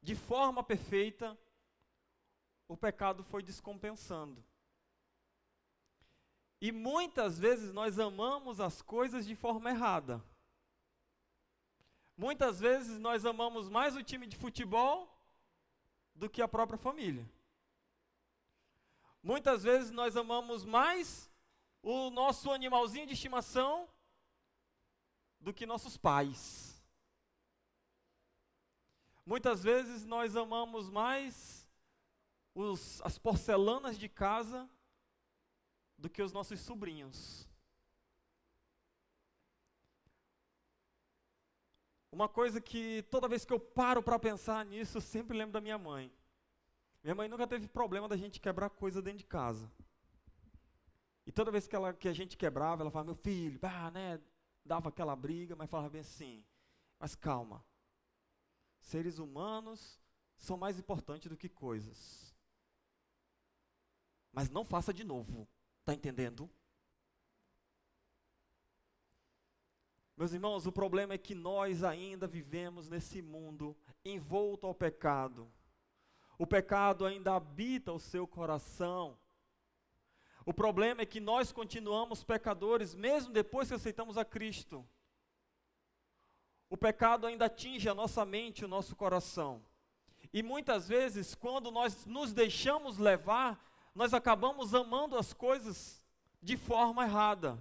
de 0.00 0.16
forma 0.16 0.62
perfeita, 0.64 1.38
o 2.66 2.76
pecado 2.76 3.22
foi 3.22 3.44
descompensando. 3.44 4.44
E 6.60 6.72
muitas 6.72 7.38
vezes 7.38 7.72
nós 7.72 7.98
amamos 7.98 8.58
as 8.58 8.82
coisas 8.82 9.24
de 9.24 9.36
forma 9.36 9.70
errada. 9.70 10.22
Muitas 12.22 12.60
vezes 12.60 13.00
nós 13.00 13.26
amamos 13.26 13.68
mais 13.68 13.96
o 13.96 14.02
time 14.10 14.28
de 14.28 14.36
futebol 14.36 15.12
do 16.14 16.30
que 16.30 16.40
a 16.40 16.46
própria 16.46 16.78
família. 16.78 17.28
Muitas 19.20 19.64
vezes 19.64 19.90
nós 19.90 20.16
amamos 20.16 20.64
mais 20.64 21.28
o 21.82 22.10
nosso 22.10 22.52
animalzinho 22.52 23.08
de 23.08 23.14
estimação 23.14 23.88
do 25.40 25.52
que 25.52 25.66
nossos 25.66 25.96
pais. 25.96 26.80
Muitas 29.26 29.64
vezes 29.64 30.06
nós 30.06 30.36
amamos 30.36 30.88
mais 30.88 31.68
os, 32.54 33.02
as 33.02 33.18
porcelanas 33.18 33.98
de 33.98 34.08
casa 34.08 34.70
do 35.98 36.08
que 36.08 36.22
os 36.22 36.32
nossos 36.32 36.60
sobrinhos. 36.60 37.48
Uma 42.12 42.28
coisa 42.28 42.60
que 42.60 43.02
toda 43.10 43.26
vez 43.26 43.42
que 43.42 43.54
eu 43.54 43.58
paro 43.58 44.02
para 44.02 44.18
pensar 44.18 44.66
nisso, 44.66 44.98
eu 44.98 45.00
sempre 45.00 45.36
lembro 45.36 45.54
da 45.54 45.62
minha 45.62 45.78
mãe. 45.78 46.12
Minha 47.02 47.14
mãe 47.14 47.26
nunca 47.26 47.46
teve 47.46 47.66
problema 47.66 48.06
da 48.06 48.18
gente 48.18 48.38
quebrar 48.38 48.68
coisa 48.68 49.00
dentro 49.00 49.20
de 49.20 49.24
casa. 49.24 49.72
E 51.26 51.32
toda 51.32 51.50
vez 51.50 51.66
que, 51.66 51.74
ela, 51.74 51.94
que 51.94 52.08
a 52.08 52.12
gente 52.12 52.36
quebrava, 52.36 52.82
ela 52.82 52.90
falava, 52.90 53.06
meu 53.06 53.14
filho, 53.14 53.58
bah, 53.58 53.90
né? 53.90 54.20
Dava 54.62 54.90
aquela 54.90 55.16
briga, 55.16 55.56
mas 55.56 55.70
falava 55.70 55.88
bem 55.88 56.02
assim, 56.02 56.44
mas 56.98 57.14
calma. 57.14 57.64
Seres 58.78 59.18
humanos 59.18 59.98
são 60.36 60.58
mais 60.58 60.78
importantes 60.78 61.30
do 61.30 61.36
que 61.36 61.48
coisas. 61.48 62.36
Mas 64.30 64.50
não 64.50 64.64
faça 64.64 64.92
de 64.92 65.02
novo, 65.02 65.48
tá 65.84 65.94
entendendo? 65.94 66.50
Meus 70.22 70.32
irmãos, 70.32 70.68
o 70.68 70.70
problema 70.70 71.14
é 71.14 71.18
que 71.18 71.34
nós 71.34 71.82
ainda 71.82 72.28
vivemos 72.28 72.88
nesse 72.88 73.20
mundo 73.20 73.76
envolto 74.04 74.68
ao 74.68 74.72
pecado. 74.72 75.52
O 76.38 76.46
pecado 76.46 77.04
ainda 77.04 77.34
habita 77.34 77.92
o 77.92 77.98
seu 77.98 78.24
coração. 78.24 79.18
O 80.46 80.54
problema 80.54 81.02
é 81.02 81.06
que 81.06 81.18
nós 81.18 81.50
continuamos 81.50 82.22
pecadores 82.22 82.94
mesmo 82.94 83.32
depois 83.32 83.66
que 83.66 83.74
aceitamos 83.74 84.16
a 84.16 84.24
Cristo. 84.24 84.86
O 86.70 86.76
pecado 86.76 87.26
ainda 87.26 87.46
atinge 87.46 87.88
a 87.88 87.94
nossa 87.94 88.24
mente, 88.24 88.64
o 88.64 88.68
nosso 88.68 88.94
coração. 88.94 89.60
E 90.32 90.40
muitas 90.40 90.88
vezes, 90.88 91.34
quando 91.34 91.68
nós 91.68 92.06
nos 92.06 92.32
deixamos 92.32 92.96
levar, 92.96 93.60
nós 93.92 94.14
acabamos 94.14 94.72
amando 94.72 95.18
as 95.18 95.32
coisas 95.32 96.00
de 96.40 96.56
forma 96.56 97.02
errada. 97.02 97.58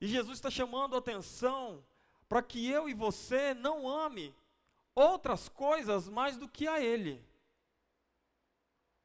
E 0.00 0.06
Jesus 0.06 0.38
está 0.38 0.50
chamando 0.50 0.94
a 0.94 0.98
atenção 0.98 1.84
para 2.28 2.42
que 2.42 2.68
eu 2.68 2.88
e 2.88 2.94
você 2.94 3.52
não 3.54 3.88
ame 3.88 4.34
outras 4.94 5.48
coisas 5.48 6.08
mais 6.08 6.36
do 6.36 6.48
que 6.48 6.66
a 6.66 6.80
Ele. 6.80 7.24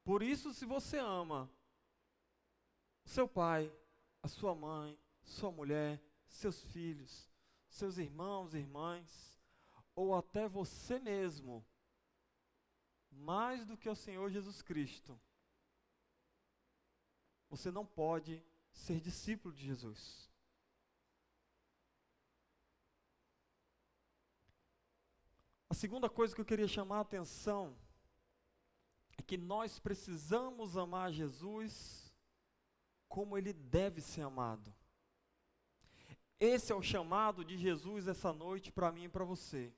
Por 0.04 0.22
isso, 0.22 0.54
se 0.54 0.66
você 0.66 0.98
ama 1.00 1.50
seu 3.04 3.28
pai, 3.28 3.72
a 4.22 4.28
sua 4.28 4.54
mãe, 4.56 4.98
sua 5.24 5.52
mulher, 5.52 6.02
seus 6.28 6.64
filhos, 6.66 7.30
seus 7.68 7.98
irmãos 7.98 8.54
e 8.54 8.60
irmãs, 8.60 9.40
ou 9.96 10.16
até 10.16 10.48
você 10.48 11.00
mesmo, 11.00 11.66
mais 13.12 13.66
do 13.66 13.78
que 13.78 13.90
o 13.90 13.96
Senhor 13.96 14.30
Jesus 14.30 14.62
Cristo, 14.62 15.20
você 17.50 17.72
não 17.72 17.86
pode 17.86 18.44
ser 18.72 19.00
discípulo 19.00 19.54
de 19.54 19.66
Jesus. 19.66 20.30
A 25.76 25.78
segunda 25.78 26.10
coisa 26.10 26.34
que 26.34 26.40
eu 26.40 26.46
queria 26.46 26.70
chamar 26.70 27.00
a 27.00 27.02
atenção 27.02 27.76
é 29.18 29.22
que 29.22 29.36
nós 29.36 29.78
precisamos 29.78 30.78
amar 30.78 31.12
Jesus 31.12 32.14
como 33.10 33.38
ele 33.38 33.52
deve 33.52 34.00
ser 34.00 34.22
amado. 34.22 34.74
Esse 36.40 36.72
é 36.72 36.76
o 36.76 36.82
chamado 36.82 37.44
de 37.44 37.58
Jesus 37.58 38.08
essa 38.08 38.32
noite 38.32 38.72
para 38.72 38.90
mim 38.90 39.04
e 39.04 39.10
para 39.10 39.26
você. 39.26 39.76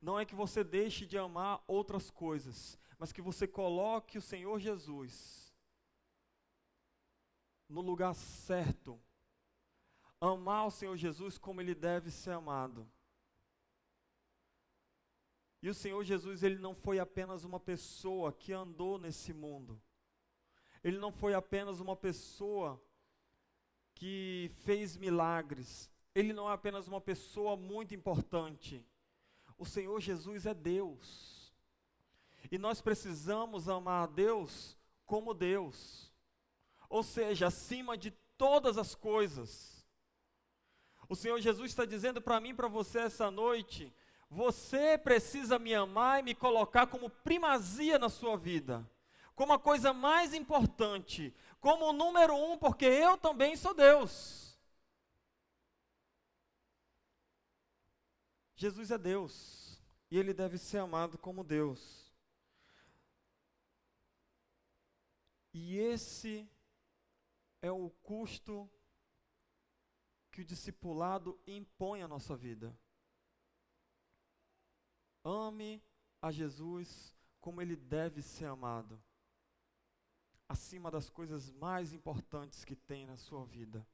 Não 0.00 0.16
é 0.16 0.24
que 0.24 0.36
você 0.36 0.62
deixe 0.62 1.04
de 1.04 1.18
amar 1.18 1.64
outras 1.66 2.08
coisas, 2.08 2.78
mas 2.96 3.10
que 3.10 3.20
você 3.20 3.48
coloque 3.48 4.16
o 4.16 4.22
Senhor 4.22 4.60
Jesus 4.60 5.52
no 7.68 7.80
lugar 7.80 8.14
certo, 8.14 8.96
amar 10.20 10.68
o 10.68 10.70
Senhor 10.70 10.96
Jesus 10.96 11.36
como 11.36 11.60
ele 11.60 11.74
deve 11.74 12.12
ser 12.12 12.30
amado. 12.30 12.88
E 15.64 15.68
o 15.70 15.72
Senhor 15.72 16.04
Jesus, 16.04 16.42
ele 16.42 16.58
não 16.58 16.74
foi 16.74 16.98
apenas 16.98 17.42
uma 17.42 17.58
pessoa 17.58 18.30
que 18.30 18.52
andou 18.52 18.98
nesse 18.98 19.32
mundo. 19.32 19.80
Ele 20.82 20.98
não 20.98 21.10
foi 21.10 21.32
apenas 21.32 21.80
uma 21.80 21.96
pessoa 21.96 22.78
que 23.94 24.50
fez 24.66 24.94
milagres. 24.94 25.90
Ele 26.14 26.34
não 26.34 26.50
é 26.50 26.52
apenas 26.52 26.86
uma 26.86 27.00
pessoa 27.00 27.56
muito 27.56 27.94
importante. 27.94 28.86
O 29.56 29.64
Senhor 29.64 29.98
Jesus 30.02 30.44
é 30.44 30.52
Deus. 30.52 31.50
E 32.50 32.58
nós 32.58 32.82
precisamos 32.82 33.66
amar 33.66 34.04
a 34.04 34.12
Deus 34.12 34.76
como 35.06 35.32
Deus. 35.32 36.12
Ou 36.90 37.02
seja, 37.02 37.46
acima 37.46 37.96
de 37.96 38.10
todas 38.36 38.76
as 38.76 38.94
coisas. 38.94 39.82
O 41.08 41.16
Senhor 41.16 41.40
Jesus 41.40 41.70
está 41.70 41.86
dizendo 41.86 42.20
para 42.20 42.38
mim 42.38 42.50
e 42.50 42.54
para 42.54 42.68
você 42.68 42.98
essa 42.98 43.30
noite: 43.30 43.90
você 44.34 44.98
precisa 44.98 45.60
me 45.60 45.72
amar 45.72 46.18
e 46.18 46.24
me 46.24 46.34
colocar 46.34 46.88
como 46.88 47.08
primazia 47.08 48.00
na 48.00 48.08
sua 48.08 48.36
vida, 48.36 48.84
como 49.36 49.52
a 49.52 49.58
coisa 49.60 49.92
mais 49.92 50.34
importante, 50.34 51.32
como 51.60 51.86
o 51.86 51.92
número 51.92 52.34
um, 52.34 52.58
porque 52.58 52.84
eu 52.84 53.16
também 53.16 53.54
sou 53.54 53.72
Deus. 53.72 54.58
Jesus 58.56 58.90
é 58.90 58.98
Deus 58.98 59.80
e 60.10 60.18
ele 60.18 60.34
deve 60.34 60.58
ser 60.58 60.78
amado 60.78 61.16
como 61.16 61.44
Deus. 61.44 62.12
E 65.52 65.78
esse 65.78 66.50
é 67.62 67.70
o 67.70 67.88
custo 68.02 68.68
que 70.32 70.40
o 70.40 70.44
discipulado 70.44 71.40
impõe 71.46 72.02
à 72.02 72.08
nossa 72.08 72.36
vida. 72.36 72.76
Ame 75.24 75.82
a 76.20 76.30
Jesus 76.30 77.14
como 77.40 77.60
ele 77.60 77.76
deve 77.76 78.22
ser 78.22 78.46
amado, 78.46 78.98
acima 80.48 80.90
das 80.90 81.10
coisas 81.10 81.50
mais 81.52 81.92
importantes 81.92 82.64
que 82.64 82.74
tem 82.74 83.06
na 83.06 83.16
sua 83.16 83.44
vida. 83.44 83.86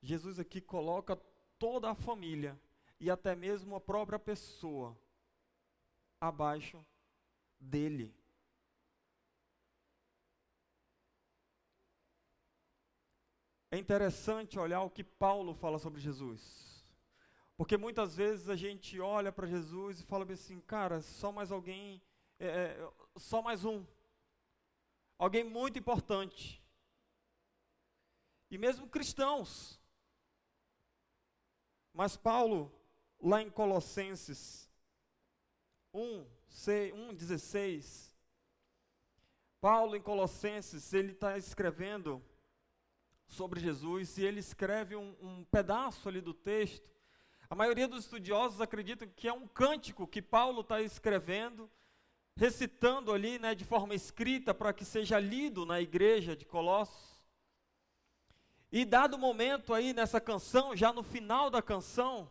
Jesus 0.00 0.38
aqui 0.38 0.60
coloca 0.60 1.16
toda 1.58 1.90
a 1.90 1.94
família 1.94 2.56
e 3.00 3.10
até 3.10 3.34
mesmo 3.34 3.74
a 3.74 3.80
própria 3.80 4.18
pessoa 4.18 4.96
abaixo 6.20 6.84
dele. 7.58 8.14
É 13.70 13.78
interessante 13.78 14.58
olhar 14.58 14.82
o 14.82 14.90
que 14.90 15.02
Paulo 15.02 15.54
fala 15.54 15.80
sobre 15.80 16.00
Jesus. 16.00 16.73
Porque 17.56 17.76
muitas 17.76 18.16
vezes 18.16 18.48
a 18.48 18.56
gente 18.56 18.98
olha 19.00 19.30
para 19.30 19.46
Jesus 19.46 20.00
e 20.00 20.04
fala 20.04 20.30
assim, 20.32 20.60
cara, 20.60 21.00
só 21.00 21.30
mais 21.30 21.52
alguém, 21.52 22.02
é, 22.38 22.46
é, 22.46 22.92
só 23.16 23.40
mais 23.40 23.64
um. 23.64 23.86
Alguém 25.16 25.44
muito 25.44 25.78
importante. 25.78 26.60
E 28.50 28.58
mesmo 28.58 28.88
cristãos. 28.88 29.80
Mas 31.92 32.16
Paulo, 32.16 32.72
lá 33.20 33.40
em 33.40 33.48
Colossenses 33.48 34.68
1, 35.92 36.26
1 36.92 37.14
16, 37.14 38.16
Paulo 39.60 39.94
em 39.94 40.02
Colossenses, 40.02 40.92
ele 40.92 41.12
está 41.12 41.38
escrevendo 41.38 42.20
sobre 43.28 43.60
Jesus 43.60 44.18
e 44.18 44.24
ele 44.24 44.40
escreve 44.40 44.96
um, 44.96 45.16
um 45.22 45.44
pedaço 45.44 46.08
ali 46.08 46.20
do 46.20 46.34
texto 46.34 46.93
a 47.54 47.56
maioria 47.56 47.86
dos 47.86 48.02
estudiosos 48.02 48.60
acreditam 48.60 49.08
que 49.14 49.28
é 49.28 49.32
um 49.32 49.46
cântico 49.46 50.08
que 50.08 50.20
Paulo 50.20 50.62
está 50.62 50.82
escrevendo, 50.82 51.70
recitando 52.34 53.12
ali 53.12 53.38
né, 53.38 53.54
de 53.54 53.64
forma 53.64 53.94
escrita 53.94 54.52
para 54.52 54.72
que 54.72 54.84
seja 54.84 55.20
lido 55.20 55.64
na 55.64 55.80
igreja 55.80 56.34
de 56.34 56.44
Colossos. 56.44 57.24
E 58.72 58.84
dado 58.84 59.14
o 59.14 59.20
momento 59.20 59.72
aí 59.72 59.92
nessa 59.92 60.20
canção, 60.20 60.74
já 60.74 60.92
no 60.92 61.04
final 61.04 61.48
da 61.48 61.62
canção, 61.62 62.28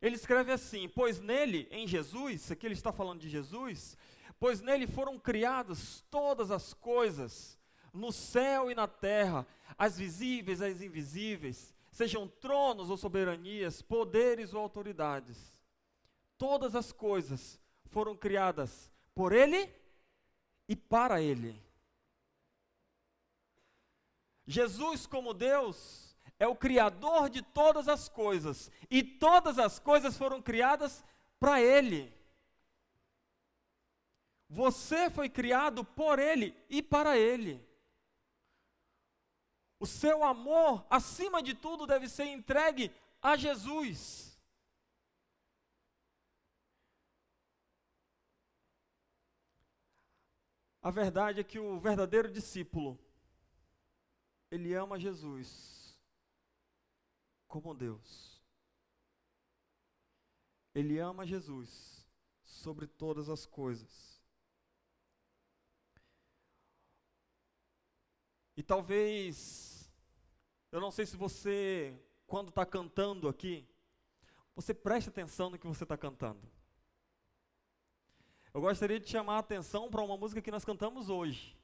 ele 0.00 0.14
escreve 0.14 0.52
assim: 0.52 0.88
Pois 0.88 1.18
nele, 1.18 1.66
em 1.72 1.84
Jesus, 1.84 2.52
aqui 2.52 2.64
ele 2.64 2.74
está 2.74 2.92
falando 2.92 3.18
de 3.18 3.28
Jesus, 3.28 3.98
pois 4.38 4.60
nele 4.60 4.86
foram 4.86 5.18
criadas 5.18 6.04
todas 6.08 6.52
as 6.52 6.72
coisas, 6.72 7.58
no 7.92 8.12
céu 8.12 8.70
e 8.70 8.76
na 8.76 8.86
terra, 8.86 9.44
as 9.76 9.98
visíveis 9.98 10.62
as 10.62 10.80
invisíveis 10.80 11.74
sejam 11.92 12.26
tronos 12.26 12.90
ou 12.90 12.96
soberanias, 12.96 13.82
poderes 13.82 14.54
ou 14.54 14.60
autoridades. 14.60 15.60
Todas 16.38 16.74
as 16.74 16.90
coisas 16.90 17.60
foram 17.86 18.16
criadas 18.16 18.90
por 19.14 19.32
Ele 19.32 19.70
e 20.66 20.74
para 20.74 21.20
Ele. 21.20 21.62
Jesus, 24.46 25.06
como 25.06 25.34
Deus, 25.34 26.16
é 26.38 26.48
o 26.48 26.56
Criador 26.56 27.30
de 27.30 27.42
todas 27.42 27.86
as 27.86 28.08
coisas, 28.08 28.70
e 28.90 29.02
todas 29.02 29.58
as 29.58 29.78
coisas 29.78 30.16
foram 30.16 30.42
criadas 30.42 31.04
para 31.38 31.60
Ele. 31.60 32.12
Você 34.48 35.08
foi 35.10 35.28
criado 35.28 35.84
por 35.84 36.18
Ele 36.18 36.56
e 36.68 36.82
para 36.82 37.16
Ele. 37.16 37.64
O 39.82 39.86
seu 39.86 40.22
amor, 40.22 40.86
acima 40.88 41.42
de 41.42 41.54
tudo, 41.54 41.88
deve 41.88 42.08
ser 42.08 42.26
entregue 42.26 42.94
a 43.20 43.36
Jesus. 43.36 44.40
A 50.80 50.88
verdade 50.88 51.40
é 51.40 51.42
que 51.42 51.58
o 51.58 51.80
verdadeiro 51.80 52.30
discípulo, 52.30 52.96
ele 54.52 54.72
ama 54.72 55.00
Jesus 55.00 56.00
como 57.48 57.74
Deus. 57.74 58.40
Ele 60.72 61.00
ama 61.00 61.26
Jesus 61.26 62.06
sobre 62.44 62.86
todas 62.86 63.28
as 63.28 63.44
coisas. 63.44 64.22
E 68.56 68.62
talvez 68.62 69.71
eu 70.72 70.80
não 70.80 70.90
sei 70.90 71.04
se 71.04 71.16
você, 71.16 71.94
quando 72.26 72.48
está 72.48 72.64
cantando 72.64 73.28
aqui, 73.28 73.68
você 74.56 74.72
preste 74.72 75.10
atenção 75.10 75.50
no 75.50 75.58
que 75.58 75.66
você 75.66 75.84
está 75.84 75.96
cantando. 75.96 76.40
Eu 78.54 78.60
gostaria 78.60 78.98
de 78.98 79.08
chamar 79.08 79.36
a 79.36 79.40
atenção 79.40 79.90
para 79.90 80.02
uma 80.02 80.16
música 80.16 80.42
que 80.42 80.50
nós 80.50 80.64
cantamos 80.64 81.08
hoje. 81.10 81.56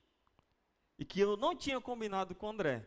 E 0.98 1.04
que 1.04 1.20
eu 1.20 1.36
não 1.36 1.56
tinha 1.56 1.80
combinado 1.80 2.34
com 2.34 2.46
o 2.46 2.50
André. 2.50 2.86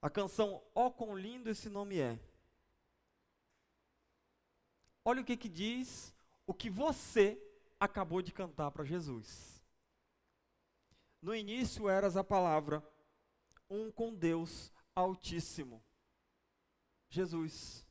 A 0.00 0.10
canção 0.10 0.62
Ó 0.74 0.86
oh, 0.86 0.90
quão 0.90 1.16
lindo 1.16 1.50
esse 1.50 1.68
nome 1.68 1.98
é. 1.98 2.18
Olha 5.04 5.20
o 5.20 5.24
que, 5.24 5.36
que 5.36 5.48
diz 5.48 6.14
o 6.46 6.54
que 6.54 6.70
você 6.70 7.40
acabou 7.78 8.22
de 8.22 8.32
cantar 8.32 8.70
para 8.70 8.84
Jesus. 8.84 9.64
No 11.20 11.34
início 11.34 11.88
eras 11.88 12.16
a 12.16 12.24
palavra, 12.24 12.84
um 13.72 13.90
com 13.90 14.14
Deus 14.14 14.70
Altíssimo. 14.94 15.82
Jesus, 17.08 17.86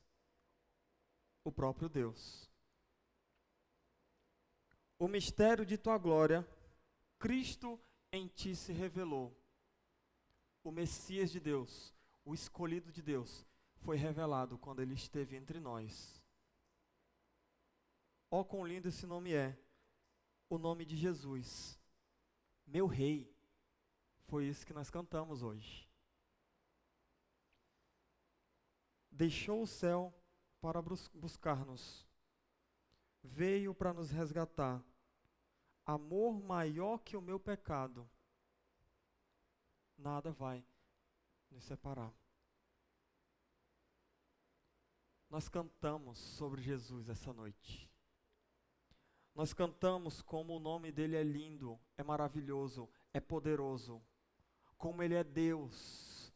o 1.43 1.51
próprio 1.51 1.89
Deus. 1.89 2.49
O 4.99 5.07
mistério 5.07 5.65
de 5.65 5.77
tua 5.77 5.97
glória, 5.97 6.47
Cristo 7.17 7.79
em 8.11 8.27
ti 8.27 8.55
se 8.55 8.71
revelou. 8.71 9.35
O 10.63 10.71
Messias 10.71 11.31
de 11.31 11.39
Deus, 11.39 11.95
o 12.23 12.35
escolhido 12.35 12.91
de 12.91 13.01
Deus, 13.01 13.43
foi 13.77 13.97
revelado 13.97 14.59
quando 14.59 14.81
ele 14.81 14.93
esteve 14.93 15.35
entre 15.35 15.59
nós. 15.59 16.21
Ó, 18.29 18.41
oh, 18.41 18.45
quão 18.45 18.67
lindo 18.67 18.87
esse 18.87 19.07
nome 19.07 19.33
é! 19.33 19.57
O 20.47 20.59
nome 20.59 20.85
de 20.85 20.95
Jesus, 20.95 21.79
meu 22.67 22.85
Rei 22.85 23.33
foi 24.31 24.45
isso 24.45 24.65
que 24.65 24.71
nós 24.71 24.89
cantamos 24.89 25.43
hoje. 25.43 25.85
Deixou 29.11 29.61
o 29.61 29.67
céu 29.67 30.13
para 30.61 30.81
buscar-nos, 30.81 32.07
veio 33.21 33.75
para 33.75 33.91
nos 33.91 34.09
resgatar. 34.09 34.81
Amor 35.85 36.41
maior 36.41 36.99
que 36.99 37.17
o 37.17 37.21
meu 37.21 37.37
pecado, 37.41 38.09
nada 39.97 40.31
vai 40.31 40.65
nos 41.49 41.65
separar. 41.65 42.13
Nós 45.29 45.49
cantamos 45.49 46.17
sobre 46.17 46.61
Jesus 46.61 47.09
essa 47.09 47.33
noite. 47.33 47.91
Nós 49.35 49.53
cantamos 49.53 50.21
como 50.21 50.55
o 50.55 50.59
nome 50.59 50.89
dele 50.89 51.17
é 51.17 51.23
lindo, 51.23 51.77
é 51.97 52.03
maravilhoso, 52.03 52.89
é 53.13 53.19
poderoso, 53.19 54.01
como 54.81 55.03
Ele 55.03 55.13
é 55.13 55.23
Deus, 55.23 56.33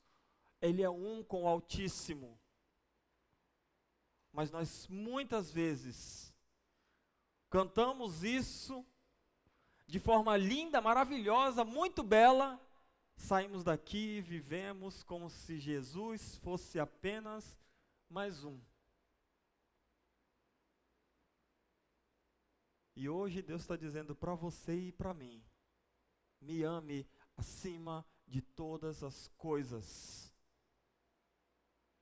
Ele 0.61 0.83
é 0.83 0.89
um 0.89 1.23
com 1.23 1.43
o 1.43 1.47
Altíssimo. 1.47 2.39
Mas 4.31 4.51
nós 4.51 4.87
muitas 4.87 5.51
vezes 5.51 6.31
cantamos 7.49 8.23
isso 8.23 8.85
de 9.87 9.99
forma 9.99 10.37
linda, 10.37 10.79
maravilhosa, 10.79 11.65
muito 11.65 12.03
bela, 12.03 12.61
saímos 13.17 13.63
daqui 13.63 14.17
e 14.17 14.21
vivemos 14.21 15.01
como 15.01 15.27
se 15.27 15.57
Jesus 15.57 16.37
fosse 16.37 16.79
apenas 16.79 17.57
mais 18.07 18.43
um. 18.43 18.59
E 22.95 23.09
hoje 23.09 23.41
Deus 23.41 23.61
está 23.61 23.75
dizendo 23.75 24.15
para 24.15 24.35
você 24.35 24.75
e 24.75 24.91
para 24.91 25.13
mim: 25.15 25.43
me 26.39 26.61
ame 26.61 27.07
acima 27.35 28.05
de 28.27 28.41
todas 28.41 29.03
as 29.03 29.27
coisas, 29.37 30.33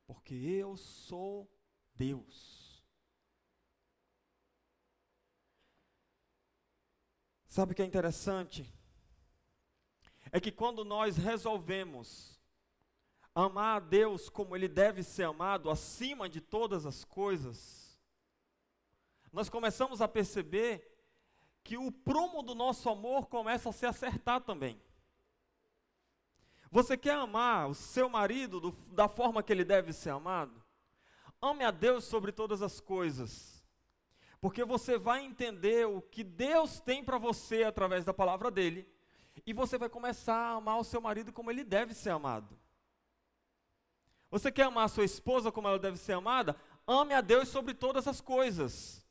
porque 0.06 0.34
eu 0.34 0.78
sou 0.78 1.50
Deus. 1.96 2.84
Sabe 7.48 7.74
o 7.74 7.76
que 7.76 7.84
é 7.84 7.86
interessante? 7.86 8.68
É 10.32 10.40
que 10.40 10.52
quando 10.52 10.84
nós 10.84 11.18
resolvemos 11.18 12.42
amar 13.36 13.78
a 13.78 13.80
Deus 13.80 14.30
como 14.30 14.56
Ele 14.56 14.68
deve 14.68 15.04
ser 15.04 15.24
amado, 15.24 15.70
acima 15.70 16.28
de 16.28 16.42
todas 16.42 16.86
as 16.86 17.04
coisas, 17.04 18.00
nós 19.32 19.50
começamos 19.50 20.02
a 20.02 20.08
perceber 20.08 20.92
que 21.64 21.78
o 21.78 21.92
prumo 21.92 22.42
do 22.42 22.54
nosso 22.54 22.90
amor 22.90 23.28
começa 23.28 23.70
a 23.70 23.74
se 23.74 23.86
acertar 23.86 24.42
também. 24.42 24.82
Você 26.74 26.98
quer 26.98 27.14
amar 27.14 27.70
o 27.70 27.76
seu 27.76 28.10
marido 28.10 28.60
do, 28.60 28.72
da 28.92 29.08
forma 29.08 29.44
que 29.44 29.54
ele 29.54 29.64
deve 29.64 29.94
ser 29.94 30.10
amado? 30.10 30.60
Ame 31.40 31.64
a 31.64 31.70
Deus 31.70 32.04
sobre 32.04 32.32
todas 32.32 32.64
as 32.64 32.80
coisas. 32.80 33.64
Porque 34.42 34.66
você 34.66 34.98
vai 34.98 35.24
entender 35.24 35.86
o 35.86 36.02
que 36.02 36.24
Deus 36.24 36.80
tem 36.80 37.04
para 37.04 37.20
você 37.20 37.64
através 37.64 38.04
da 38.04 38.12
palavra 38.12 38.50
dele. 38.50 38.92
E 39.46 39.54
você 39.54 39.78
vai 39.78 39.88
começar 39.88 40.34
a 40.34 40.54
amar 40.54 40.80
o 40.80 40.84
seu 40.84 41.00
marido 41.00 41.32
como 41.32 41.52
ele 41.52 41.64
deve 41.64 41.94
ser 41.94 42.10
amado. 42.10 42.58
Você 44.32 44.52
quer 44.52 44.64
amar 44.64 44.86
a 44.86 44.90
sua 44.90 45.06
esposa 45.06 45.52
como 45.52 45.68
ela 45.68 45.78
deve 45.78 45.98
ser 45.98 46.14
amada? 46.14 46.56
Ame 46.88 47.14
a 47.14 47.22
Deus 47.22 47.50
sobre 47.50 47.76
todas 47.76 48.08
as 48.08 48.20
coisas. 48.20 49.06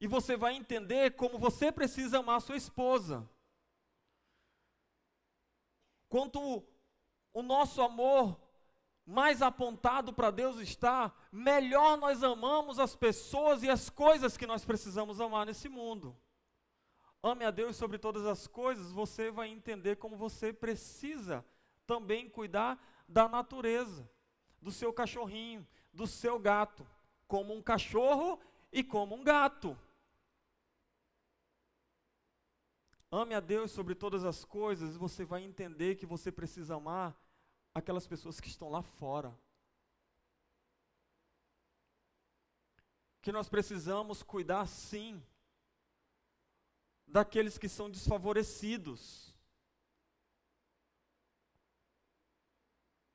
E 0.00 0.06
você 0.06 0.38
vai 0.38 0.54
entender 0.54 1.16
como 1.16 1.38
você 1.38 1.70
precisa 1.70 2.20
amar 2.20 2.40
sua 2.40 2.56
esposa. 2.56 3.28
Quanto 6.08 6.64
o 7.32 7.42
nosso 7.42 7.82
amor 7.82 8.40
mais 9.04 9.40
apontado 9.40 10.12
para 10.12 10.30
Deus 10.30 10.58
está, 10.58 11.12
melhor 11.32 11.96
nós 11.96 12.22
amamos 12.22 12.78
as 12.78 12.94
pessoas 12.94 13.62
e 13.62 13.70
as 13.70 13.88
coisas 13.88 14.36
que 14.36 14.46
nós 14.46 14.64
precisamos 14.64 15.20
amar 15.20 15.46
nesse 15.46 15.68
mundo. 15.68 16.16
Ame 17.22 17.44
a 17.44 17.50
Deus 17.50 17.76
sobre 17.76 17.98
todas 17.98 18.26
as 18.26 18.46
coisas, 18.46 18.92
você 18.92 19.30
vai 19.30 19.48
entender 19.48 19.96
como 19.96 20.16
você 20.16 20.52
precisa 20.52 21.44
também 21.86 22.28
cuidar 22.28 22.78
da 23.08 23.26
natureza, 23.26 24.08
do 24.60 24.70
seu 24.70 24.92
cachorrinho, 24.92 25.66
do 25.92 26.06
seu 26.06 26.38
gato, 26.38 26.86
como 27.26 27.54
um 27.54 27.62
cachorro 27.62 28.38
e 28.70 28.84
como 28.84 29.14
um 29.14 29.24
gato. 29.24 29.76
Ame 33.10 33.34
a 33.34 33.40
Deus 33.40 33.70
sobre 33.70 33.94
todas 33.94 34.24
as 34.24 34.44
coisas 34.44 34.94
e 34.94 34.98
você 34.98 35.24
vai 35.24 35.42
entender 35.42 35.96
que 35.96 36.04
você 36.04 36.30
precisa 36.30 36.74
amar 36.74 37.18
aquelas 37.74 38.06
pessoas 38.06 38.38
que 38.38 38.48
estão 38.48 38.68
lá 38.68 38.82
fora. 38.82 39.34
Que 43.22 43.32
nós 43.32 43.48
precisamos 43.48 44.22
cuidar 44.22 44.66
sim 44.66 45.22
daqueles 47.06 47.56
que 47.56 47.68
são 47.68 47.90
desfavorecidos. 47.90 49.34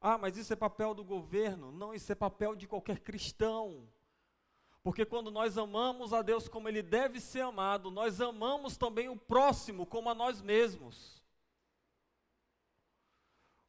Ah, 0.01 0.17
mas 0.17 0.35
isso 0.35 0.51
é 0.51 0.55
papel 0.55 0.95
do 0.95 1.03
governo? 1.03 1.71
Não, 1.71 1.93
isso 1.93 2.11
é 2.11 2.15
papel 2.15 2.55
de 2.55 2.67
qualquer 2.67 2.99
cristão. 2.99 3.87
Porque 4.83 5.05
quando 5.05 5.31
nós 5.31 5.57
amamos 5.57 6.11
a 6.11 6.21
Deus 6.21 6.49
como 6.49 6.67
Ele 6.67 6.83
deve 6.83 7.21
ser 7.21 7.39
amado, 7.39 7.89
nós 7.89 8.19
amamos 8.19 8.75
também 8.75 9.07
o 9.07 9.15
próximo 9.15 9.85
como 9.85 10.09
a 10.09 10.13
nós 10.13 10.41
mesmos. 10.41 11.23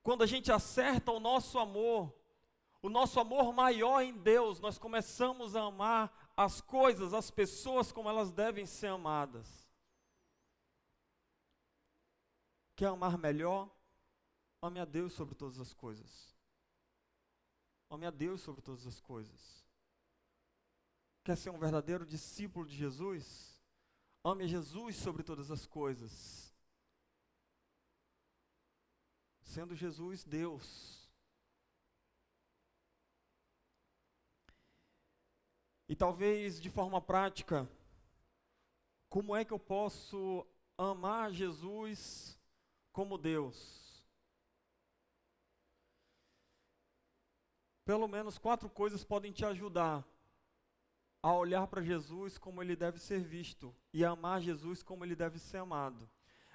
Quando 0.02 0.22
a 0.22 0.26
gente 0.26 0.50
acerta 0.50 1.12
o 1.12 1.20
nosso 1.20 1.56
amor, 1.58 2.12
o 2.82 2.90
nosso 2.90 3.18
amor 3.20 3.54
maior 3.54 4.02
em 4.02 4.12
Deus, 4.12 4.60
nós 4.60 4.76
começamos 4.76 5.54
a 5.54 5.62
amar 5.62 6.12
as 6.36 6.60
coisas, 6.60 7.14
as 7.14 7.30
pessoas 7.30 7.92
como 7.92 8.08
elas 8.08 8.32
devem 8.32 8.66
ser 8.66 8.88
amadas. 8.88 9.64
Quer 12.74 12.86
amar 12.86 13.16
melhor? 13.16 13.70
Ame 14.60 14.80
a 14.80 14.84
Deus 14.84 15.12
sobre 15.12 15.34
todas 15.36 15.60
as 15.60 15.72
coisas. 15.72 16.34
Ame 17.88 18.04
a 18.04 18.10
Deus 18.10 18.40
sobre 18.40 18.60
todas 18.60 18.84
as 18.86 19.00
coisas. 19.00 19.63
Quer 21.24 21.38
ser 21.38 21.48
um 21.48 21.58
verdadeiro 21.58 22.04
discípulo 22.04 22.66
de 22.66 22.76
Jesus? 22.76 23.58
Ame 24.22 24.46
Jesus 24.46 24.96
sobre 24.96 25.22
todas 25.22 25.50
as 25.50 25.66
coisas. 25.66 26.54
Sendo 29.40 29.74
Jesus 29.74 30.22
Deus. 30.22 31.08
E 35.88 35.96
talvez 35.96 36.60
de 36.60 36.68
forma 36.68 37.00
prática, 37.00 37.66
como 39.08 39.34
é 39.34 39.46
que 39.46 39.52
eu 39.52 39.58
posso 39.58 40.46
amar 40.76 41.32
Jesus 41.32 42.38
como 42.92 43.16
Deus? 43.16 44.06
Pelo 47.82 48.06
menos 48.06 48.36
quatro 48.36 48.68
coisas 48.68 49.02
podem 49.02 49.32
te 49.32 49.46
ajudar 49.46 50.06
a 51.24 51.32
olhar 51.32 51.66
para 51.66 51.80
Jesus 51.80 52.36
como 52.36 52.62
ele 52.62 52.76
deve 52.76 52.98
ser 52.98 53.18
visto 53.18 53.74
e 53.94 54.04
a 54.04 54.10
amar 54.10 54.42
Jesus 54.42 54.82
como 54.82 55.06
ele 55.06 55.16
deve 55.16 55.38
ser 55.38 55.56
amado. 55.56 56.06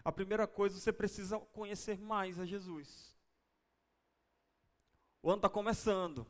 A 0.06 0.12
primeira 0.12 0.46
coisa, 0.46 0.80
você 0.80 0.94
precisa 0.94 1.40
conhecer 1.40 1.98
mais 1.98 2.38
a 2.38 2.46
Jesus. 2.46 3.18
O 5.24 5.30
ano 5.32 5.40
está 5.40 5.50
começando. 5.50 6.24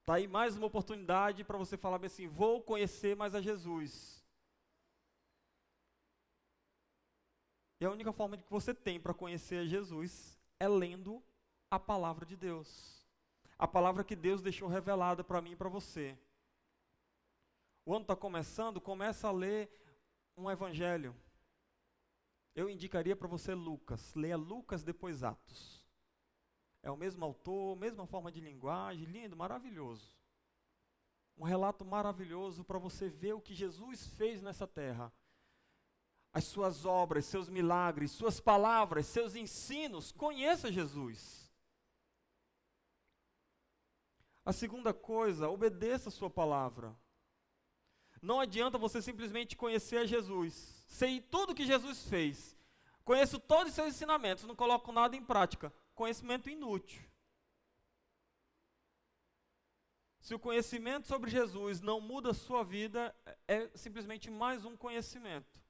Está 0.00 0.14
aí 0.14 0.26
mais 0.26 0.56
uma 0.56 0.68
oportunidade 0.68 1.44
para 1.44 1.58
você 1.58 1.76
falar 1.76 2.02
assim: 2.02 2.26
vou 2.28 2.62
conhecer 2.62 3.14
mais 3.14 3.34
a 3.34 3.42
Jesus. 3.42 4.24
E 7.78 7.84
a 7.84 7.90
única 7.90 8.10
forma 8.10 8.38
que 8.38 8.48
você 8.48 8.72
tem 8.72 8.98
para 8.98 9.12
conhecer 9.12 9.58
a 9.58 9.66
Jesus 9.66 10.40
é 10.58 10.66
lendo 10.66 11.22
a 11.70 11.78
palavra 11.78 12.24
de 12.24 12.36
Deus 12.36 13.01
a 13.62 13.68
palavra 13.68 14.02
que 14.02 14.16
Deus 14.16 14.42
deixou 14.42 14.66
revelada 14.68 15.22
para 15.22 15.40
mim 15.40 15.52
e 15.52 15.56
para 15.56 15.68
você. 15.68 16.18
O 17.86 17.94
ano 17.94 18.02
está 18.02 18.16
começando, 18.16 18.80
começa 18.80 19.28
a 19.28 19.30
ler 19.30 19.70
um 20.36 20.50
evangelho. 20.50 21.14
Eu 22.56 22.68
indicaria 22.68 23.14
para 23.14 23.28
você 23.28 23.54
Lucas. 23.54 24.16
Leia 24.16 24.36
Lucas 24.36 24.82
depois 24.82 25.22
Atos. 25.22 25.86
É 26.82 26.90
o 26.90 26.96
mesmo 26.96 27.24
autor, 27.24 27.76
mesma 27.76 28.04
forma 28.04 28.32
de 28.32 28.40
linguagem, 28.40 29.04
lindo, 29.04 29.36
maravilhoso. 29.36 30.12
Um 31.38 31.44
relato 31.44 31.84
maravilhoso 31.84 32.64
para 32.64 32.80
você 32.80 33.08
ver 33.08 33.34
o 33.34 33.40
que 33.40 33.54
Jesus 33.54 34.08
fez 34.08 34.42
nessa 34.42 34.66
terra. 34.66 35.12
As 36.32 36.42
suas 36.42 36.84
obras, 36.84 37.26
seus 37.26 37.48
milagres, 37.48 38.10
suas 38.10 38.40
palavras, 38.40 39.06
seus 39.06 39.36
ensinos. 39.36 40.10
Conheça 40.10 40.72
Jesus. 40.72 41.41
A 44.44 44.52
segunda 44.52 44.92
coisa, 44.92 45.48
obedeça 45.48 46.08
a 46.08 46.12
sua 46.12 46.28
palavra. 46.28 46.96
Não 48.20 48.40
adianta 48.40 48.78
você 48.78 49.00
simplesmente 49.00 49.56
conhecer 49.56 49.98
a 49.98 50.06
Jesus. 50.06 50.84
Sei 50.88 51.20
tudo 51.20 51.54
que 51.54 51.64
Jesus 51.64 52.06
fez. 52.08 52.56
Conheço 53.04 53.38
todos 53.38 53.68
os 53.68 53.74
seus 53.74 53.94
ensinamentos, 53.94 54.44
não 54.44 54.54
coloco 54.54 54.92
nada 54.92 55.16
em 55.16 55.24
prática. 55.24 55.72
Conhecimento 55.94 56.48
inútil. 56.48 57.02
Se 60.20 60.34
o 60.34 60.38
conhecimento 60.38 61.08
sobre 61.08 61.30
Jesus 61.30 61.80
não 61.80 62.00
muda 62.00 62.30
a 62.30 62.34
sua 62.34 62.62
vida, 62.62 63.14
é 63.48 63.68
simplesmente 63.76 64.30
mais 64.30 64.64
um 64.64 64.76
conhecimento. 64.76 65.60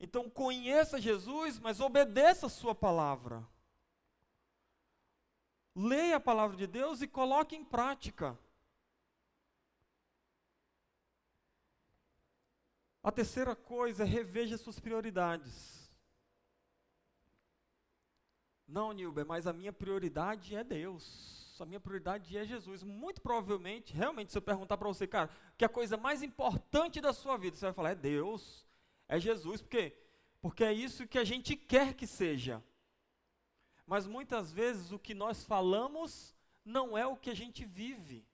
Então 0.00 0.28
conheça 0.30 0.98
Jesus, 0.98 1.58
mas 1.58 1.80
obedeça 1.80 2.46
a 2.46 2.50
sua 2.50 2.74
palavra. 2.74 3.46
Leia 5.74 6.16
a 6.16 6.20
palavra 6.20 6.56
de 6.56 6.66
Deus 6.66 7.00
e 7.00 7.06
coloque 7.06 7.56
em 7.56 7.64
prática. 7.64 8.38
A 13.02 13.10
terceira 13.10 13.56
coisa 13.56 14.04
é 14.04 14.06
reveja 14.06 14.56
suas 14.56 14.78
prioridades. 14.78 15.90
Não, 18.68 18.92
Nilber, 18.92 19.26
mas 19.26 19.46
a 19.46 19.52
minha 19.52 19.72
prioridade 19.72 20.54
é 20.54 20.62
Deus. 20.62 21.60
A 21.60 21.66
minha 21.66 21.80
prioridade 21.80 22.36
é 22.36 22.44
Jesus. 22.44 22.82
Muito 22.82 23.20
provavelmente, 23.20 23.92
realmente, 23.92 24.32
se 24.32 24.38
eu 24.38 24.42
perguntar 24.42 24.76
para 24.76 24.88
você, 24.88 25.06
cara, 25.06 25.30
que 25.56 25.64
a 25.64 25.68
coisa 25.68 25.96
mais 25.96 26.22
importante 26.22 27.00
da 27.00 27.12
sua 27.12 27.36
vida, 27.36 27.56
você 27.56 27.66
vai 27.66 27.74
falar, 27.74 27.90
é 27.90 27.94
Deus, 27.94 28.66
é 29.08 29.18
Jesus. 29.18 29.62
Por 29.62 29.68
quê? 29.68 29.96
Porque 30.40 30.64
é 30.64 30.72
isso 30.72 31.06
que 31.06 31.18
a 31.18 31.24
gente 31.24 31.54
quer 31.54 31.94
que 31.94 32.06
seja. 32.06 32.62
Mas 33.92 34.06
muitas 34.06 34.50
vezes 34.50 34.90
o 34.90 34.98
que 34.98 35.12
nós 35.12 35.44
falamos 35.44 36.34
não 36.64 36.96
é 36.96 37.06
o 37.06 37.14
que 37.14 37.28
a 37.28 37.36
gente 37.36 37.62
vive. 37.66 38.26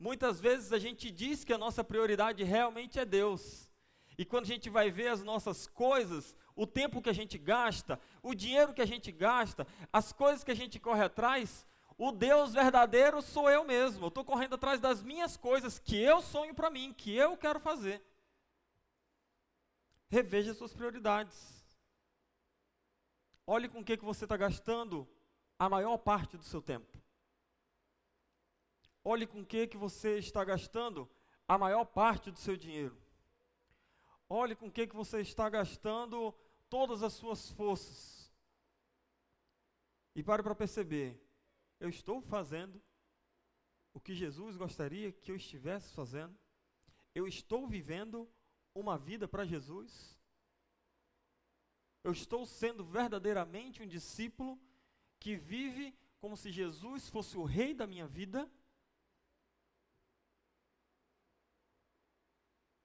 Muitas 0.00 0.40
vezes 0.40 0.72
a 0.72 0.78
gente 0.78 1.10
diz 1.10 1.44
que 1.44 1.52
a 1.52 1.58
nossa 1.58 1.84
prioridade 1.84 2.42
realmente 2.42 2.98
é 2.98 3.04
Deus. 3.04 3.70
E 4.16 4.24
quando 4.24 4.44
a 4.44 4.46
gente 4.46 4.70
vai 4.70 4.90
ver 4.90 5.08
as 5.08 5.22
nossas 5.22 5.66
coisas, 5.66 6.34
o 6.56 6.66
tempo 6.66 7.02
que 7.02 7.10
a 7.10 7.12
gente 7.12 7.36
gasta, 7.36 8.00
o 8.22 8.34
dinheiro 8.34 8.72
que 8.72 8.80
a 8.80 8.86
gente 8.86 9.12
gasta, 9.12 9.66
as 9.92 10.10
coisas 10.10 10.42
que 10.42 10.52
a 10.52 10.56
gente 10.56 10.80
corre 10.80 11.04
atrás, 11.04 11.66
o 11.98 12.10
Deus 12.10 12.54
verdadeiro 12.54 13.20
sou 13.20 13.50
eu 13.50 13.64
mesmo. 13.64 14.06
Eu 14.06 14.08
estou 14.08 14.24
correndo 14.24 14.54
atrás 14.54 14.80
das 14.80 15.02
minhas 15.02 15.36
coisas 15.36 15.78
que 15.78 16.00
eu 16.00 16.22
sonho 16.22 16.54
para 16.54 16.70
mim, 16.70 16.94
que 16.96 17.14
eu 17.14 17.36
quero 17.36 17.60
fazer. 17.60 18.02
Reveja 20.08 20.54
suas 20.54 20.72
prioridades. 20.72 21.57
Olhe 23.50 23.66
com 23.66 23.80
o 23.80 23.84
que, 23.84 23.96
que 23.96 24.04
você 24.04 24.26
está 24.26 24.36
gastando 24.36 25.08
a 25.58 25.70
maior 25.70 25.96
parte 25.96 26.36
do 26.36 26.44
seu 26.44 26.60
tempo. 26.60 26.98
Olhe 29.02 29.26
com 29.26 29.40
o 29.40 29.46
que, 29.46 29.66
que 29.66 29.76
você 29.78 30.18
está 30.18 30.44
gastando 30.44 31.08
a 31.48 31.56
maior 31.56 31.86
parte 31.86 32.30
do 32.30 32.38
seu 32.38 32.58
dinheiro. 32.58 32.94
Olhe 34.28 34.54
com 34.54 34.66
o 34.66 34.70
que, 34.70 34.86
que 34.86 34.94
você 34.94 35.22
está 35.22 35.48
gastando 35.48 36.34
todas 36.68 37.02
as 37.02 37.14
suas 37.14 37.48
forças. 37.52 38.30
E 40.14 40.22
pare 40.22 40.42
para 40.42 40.54
perceber: 40.54 41.18
eu 41.80 41.88
estou 41.88 42.20
fazendo 42.20 42.82
o 43.94 43.98
que 43.98 44.14
Jesus 44.14 44.58
gostaria 44.58 45.10
que 45.10 45.30
eu 45.30 45.36
estivesse 45.36 45.94
fazendo? 45.94 46.38
Eu 47.14 47.26
estou 47.26 47.66
vivendo 47.66 48.30
uma 48.74 48.98
vida 48.98 49.26
para 49.26 49.46
Jesus? 49.46 50.17
Eu 52.02 52.12
estou 52.12 52.46
sendo 52.46 52.84
verdadeiramente 52.84 53.82
um 53.82 53.86
discípulo 53.86 54.58
que 55.18 55.36
vive 55.36 55.96
como 56.20 56.36
se 56.36 56.50
Jesus 56.50 57.08
fosse 57.08 57.36
o 57.36 57.44
rei 57.44 57.72
da 57.74 57.86
minha 57.86 58.06
vida? 58.06 58.50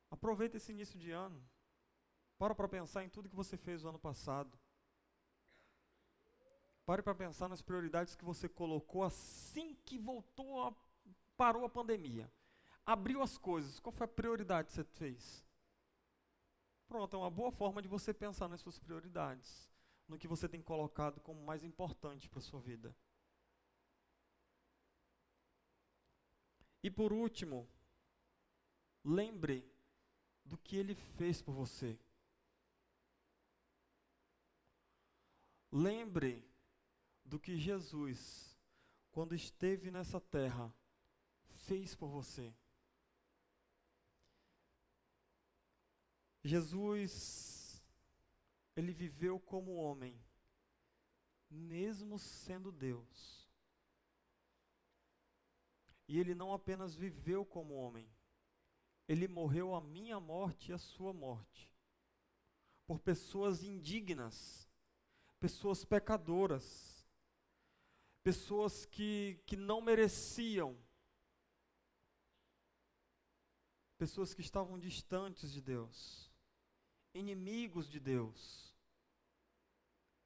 Aproveita 0.10 0.58
esse 0.58 0.71
início 0.71 0.99
de 0.99 1.12
ano. 1.12 1.43
Para 2.38 2.54
para 2.54 2.67
pensar 2.67 3.04
em 3.04 3.10
tudo 3.10 3.30
que 3.30 3.36
você 3.36 3.58
fez 3.58 3.84
no 3.84 3.89
ano 3.89 3.99
passado. 3.99 4.58
Pare 6.86 7.02
para 7.02 7.15
pensar 7.15 7.47
nas 7.47 7.62
prioridades 7.62 8.13
que 8.13 8.26
você 8.26 8.49
colocou 8.49 9.04
assim 9.04 9.76
que 9.86 9.97
voltou 9.97 10.62
a, 10.62 10.76
parou 11.38 11.65
a 11.65 11.69
pandemia. 11.69 12.32
Abriu 12.86 13.21
as 13.21 13.38
coisas. 13.38 13.80
Qual 13.80 13.93
foi 13.93 14.06
a 14.06 14.08
prioridade 14.08 14.67
que 14.67 14.73
você 14.73 14.84
fez? 14.84 15.42
Pronto, 16.93 17.15
é 17.15 17.17
uma 17.17 17.32
boa 17.32 17.51
forma 17.51 17.82
de 17.82 17.88
você 17.88 18.13
pensar 18.13 18.47
nas 18.47 18.62
suas 18.62 18.77
prioridades, 18.77 19.67
no 20.08 20.15
que 20.15 20.27
você 20.27 20.47
tem 20.47 20.62
colocado 20.62 21.19
como 21.21 21.43
mais 21.43 21.63
importante 21.63 22.29
para 22.29 22.38
a 22.38 22.43
sua 22.43 22.62
vida. 22.62 22.95
E 26.84 26.91
por 26.91 27.12
último, 27.12 27.67
lembre 29.03 29.67
do 30.45 30.56
que 30.56 30.75
ele 30.75 30.93
fez 30.93 31.41
por 31.41 31.56
você. 31.56 31.99
Lembre 35.71 36.47
do 37.25 37.39
que 37.39 37.58
Jesus, 37.58 38.56
quando 39.12 39.34
esteve 39.34 39.89
nessa 39.89 40.21
terra, 40.21 40.71
fez 41.65 41.95
por 41.95 42.10
você. 42.10 42.53
Jesus, 46.43 47.82
ele 48.75 48.91
viveu 48.91 49.39
como 49.39 49.75
homem, 49.75 50.21
mesmo 51.49 52.19
sendo 52.19 52.69
Deus. 52.69 53.49
E 56.06 56.19
ele 56.19 56.36
não 56.36 56.53
apenas 56.53 56.93
viveu 56.95 57.45
como 57.45 57.75
homem, 57.75 58.12
ele 59.08 59.25
morreu 59.27 59.73
a 59.73 59.79
minha 59.79 60.19
morte 60.19 60.71
e 60.71 60.73
a 60.73 60.77
sua 60.77 61.13
morte, 61.13 61.71
por 62.86 62.99
pessoas 62.99 63.63
indignas, 63.63 64.69
pessoas 65.39 65.86
pecadoras, 65.86 67.08
pessoas 68.21 68.86
que, 68.86 69.41
que 69.45 69.56
não 69.56 69.79
mereciam, 69.79 70.77
pessoas 73.97 74.34
que 74.34 74.41
estavam 74.41 74.77
distantes 74.77 75.49
de 75.49 75.62
Deus 75.62 76.33
inimigos 77.13 77.89
de 77.89 77.99
Deus. 77.99 78.73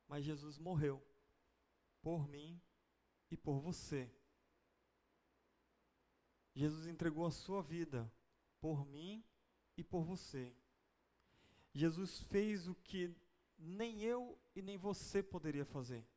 Mas 0.08 0.24
Jesus 0.24 0.58
morreu 0.58 1.06
por 2.02 2.28
mim 2.28 2.62
e 3.30 3.36
por 3.36 3.60
você. 3.60 4.10
Jesus 6.56 6.88
entregou 6.88 7.26
a 7.26 7.32
sua 7.32 7.62
vida 7.62 8.12
por 8.60 8.86
mim 8.86 9.24
e 9.76 9.84
por 9.84 10.04
você. 10.04 10.56
Jesus 11.74 12.20
fez 12.20 12.68
o 12.68 12.74
que 12.74 13.16
nem 13.58 14.02
eu 14.02 14.40
e 14.56 14.62
nem 14.62 14.78
você 14.78 15.22
poderia 15.22 15.66
fazer. 15.66 16.08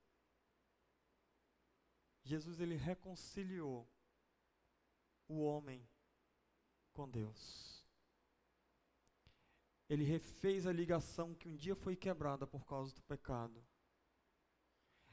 Jesus 2.22 2.60
ele 2.60 2.76
reconciliou 2.76 3.86
o 5.28 5.42
homem 5.42 5.86
com 6.92 7.08
Deus. 7.08 7.79
Ele 9.90 10.04
refez 10.04 10.68
a 10.68 10.72
ligação 10.72 11.34
que 11.34 11.48
um 11.48 11.56
dia 11.56 11.74
foi 11.74 11.96
quebrada 11.96 12.46
por 12.46 12.64
causa 12.64 12.94
do 12.94 13.02
pecado. 13.02 13.60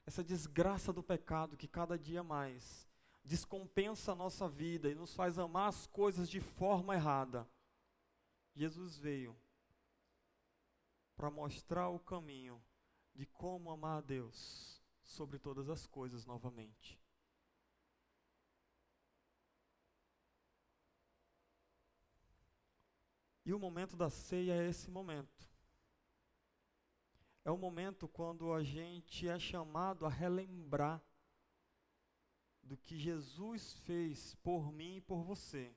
Essa 0.05 0.23
desgraça 0.23 0.93
do 0.93 1.01
pecado 1.01 1.57
que 1.57 1.67
cada 1.67 1.97
dia 1.97 2.23
mais 2.23 2.87
descompensa 3.25 4.11
a 4.11 4.15
nossa 4.15 4.47
vida 4.47 4.87
e 4.87 4.93
nos 4.93 5.15
faz 5.15 5.39
amar 5.39 5.69
as 5.69 5.87
coisas 5.87 6.29
de 6.29 6.39
forma 6.39 6.93
errada. 6.93 7.49
Jesus 8.53 8.97
veio 8.97 9.35
para 11.15 11.31
mostrar 11.31 11.89
o 11.89 11.99
caminho 11.99 12.61
de 13.15 13.25
como 13.25 13.71
amar 13.71 13.97
a 13.97 14.01
Deus 14.01 14.79
sobre 15.01 15.39
todas 15.39 15.69
as 15.71 15.87
coisas 15.87 16.23
novamente. 16.23 17.01
E 23.47 23.53
o 23.53 23.59
momento 23.59 23.95
da 23.95 24.09
ceia 24.09 24.61
é 24.61 24.67
esse 24.67 24.91
momento. 24.91 25.49
É 27.45 27.49
o 27.49 27.57
momento 27.57 28.05
quando 28.05 28.51
a 28.51 28.61
gente 28.61 29.25
é 29.25 29.39
chamado 29.39 30.05
a 30.05 30.09
relembrar 30.09 31.01
do 32.61 32.75
que 32.75 32.99
Jesus 32.99 33.71
fez 33.85 34.35
por 34.43 34.69
mim 34.69 34.97
e 34.97 35.01
por 35.01 35.23
você. 35.23 35.73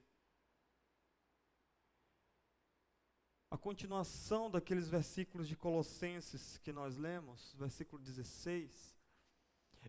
A 3.49 3.57
continuação 3.57 4.51
daqueles 4.51 4.89
versículos 4.89 5.47
de 5.47 5.55
Colossenses 5.55 6.57
que 6.57 6.73
nós 6.73 6.97
lemos, 6.97 7.55
versículo 7.57 8.01
16, 8.01 8.99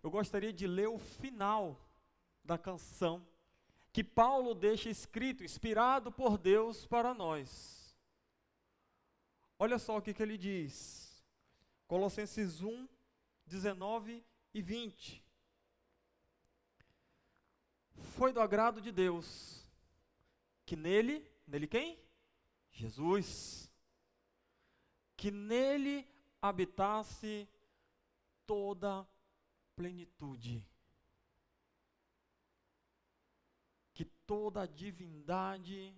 eu 0.01 0.09
gostaria 0.09 0.53
de 0.53 0.69
ler 0.69 0.87
o 0.87 1.01
final 1.01 1.77
da 2.45 2.57
canção 2.57 3.27
que 3.93 4.03
Paulo 4.03 4.55
deixa 4.55 4.89
escrito, 4.89 5.45
inspirado 5.45 6.11
por 6.11 6.39
Deus 6.39 6.87
para 6.87 7.13
nós. 7.13 7.95
Olha 9.59 9.79
só 9.79 9.99
o 9.99 10.03
que, 10.03 10.15
que 10.15 10.23
ele 10.23 10.39
diz. 10.39 11.23
Colossenses 11.87 12.63
1, 12.63 12.89
19 13.47 14.25
e 14.55 14.63
20. 14.63 15.23
Foi 18.17 18.33
do 18.33 18.41
agrado 18.41 18.81
de 18.81 18.91
Deus 18.91 19.63
que 20.65 20.75
nele, 20.75 21.31
nele 21.47 21.67
quem? 21.67 21.99
Jesus. 22.71 23.71
Que 25.17 25.31
nele 25.31 26.09
habitasse 26.41 27.47
toda 28.47 29.07
plenitude 29.77 30.72
toda 34.27 34.63
a 34.63 34.67
divindade 34.67 35.95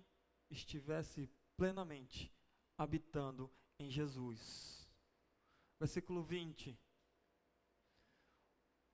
estivesse 0.49 1.29
plenamente 1.57 2.33
habitando 2.77 3.51
em 3.79 3.89
Jesus. 3.89 4.87
Versículo 5.79 6.23
20. 6.23 6.77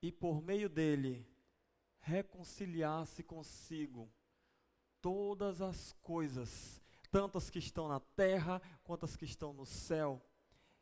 E 0.02 0.12
por 0.12 0.42
meio 0.42 0.70
dele 0.70 1.28
reconciliasse 2.00 3.22
consigo 3.24 4.12
todas 5.00 5.62
as 5.62 5.94
coisas, 6.02 6.82
tanto 7.12 7.38
as 7.38 7.50
que 7.50 7.60
estão 7.60 7.88
na 7.88 8.00
terra 8.00 8.62
quanto 8.84 9.06
as 9.06 9.16
que 9.16 9.26
estão 9.26 9.54
no 9.54 9.66
céu, 9.66 10.24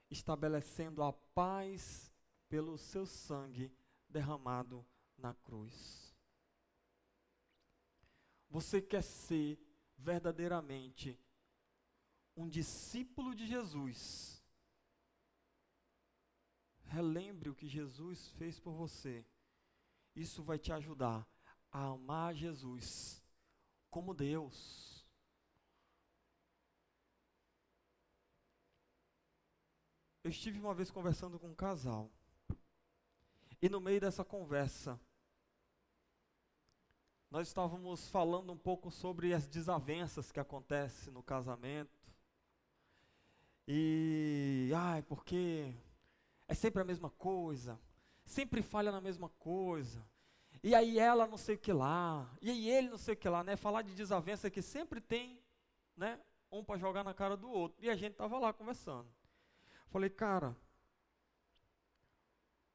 estabelecendo 0.09 1.03
a 1.03 1.11
paz 1.11 2.11
pelo 2.47 2.77
seu 2.77 3.05
sangue 3.05 3.71
derramado 4.09 4.85
na 5.17 5.33
cruz. 5.33 6.08
Você 8.49 8.81
quer 8.81 9.03
ser 9.03 9.59
verdadeiramente 9.97 11.19
um 12.35 12.49
discípulo 12.49 13.35
de 13.35 13.45
Jesus? 13.45 14.41
Relembre 16.85 17.49
o 17.49 17.55
que 17.55 17.67
Jesus 17.67 18.29
fez 18.29 18.59
por 18.59 18.73
você. 18.73 19.25
Isso 20.15 20.41
vai 20.43 20.57
te 20.57 20.71
ajudar 20.71 21.27
a 21.71 21.83
amar 21.85 22.33
Jesus 22.33 23.23
como 23.91 24.13
Deus. 24.13 25.05
Eu 30.23 30.31
estive 30.31 30.59
uma 30.59 30.73
vez 30.73 30.89
conversando 30.89 31.39
com 31.39 31.47
um 31.47 31.55
casal. 31.55 32.11
E 33.61 33.69
no 33.69 33.79
meio 33.79 34.01
dessa 34.01 34.23
conversa, 34.25 34.99
nós 37.31 37.47
estávamos 37.47 38.09
falando 38.09 38.51
um 38.51 38.57
pouco 38.57 38.89
sobre 38.89 39.33
as 39.33 39.45
desavenças 39.45 40.31
que 40.31 40.39
acontecem 40.39 41.13
no 41.13 41.21
casamento. 41.21 41.99
E, 43.67 44.71
ai, 44.75 45.03
porque 45.03 45.71
é 46.47 46.55
sempre 46.55 46.81
a 46.81 46.85
mesma 46.85 47.11
coisa, 47.11 47.79
sempre 48.25 48.63
falha 48.63 48.91
na 48.91 48.99
mesma 48.99 49.29
coisa. 49.29 50.03
E 50.63 50.73
aí 50.73 50.97
ela 50.97 51.27
não 51.27 51.37
sei 51.37 51.55
o 51.55 51.59
que 51.59 51.71
lá, 51.71 52.35
e 52.41 52.49
aí 52.49 52.67
ele 52.67 52.89
não 52.89 52.97
sei 52.97 53.13
o 53.13 53.17
que 53.17 53.29
lá, 53.29 53.43
né? 53.43 53.55
Falar 53.55 53.83
de 53.83 53.93
desavença 53.93 54.49
que 54.49 54.61
sempre 54.61 54.99
tem, 54.99 55.39
né? 55.95 56.19
Um 56.51 56.63
para 56.63 56.79
jogar 56.79 57.03
na 57.03 57.13
cara 57.13 57.37
do 57.37 57.47
outro. 57.47 57.77
E 57.79 57.91
a 57.91 57.95
gente 57.95 58.13
estava 58.13 58.39
lá 58.39 58.51
conversando. 58.51 59.07
Falei, 59.89 60.09
cara, 60.09 60.57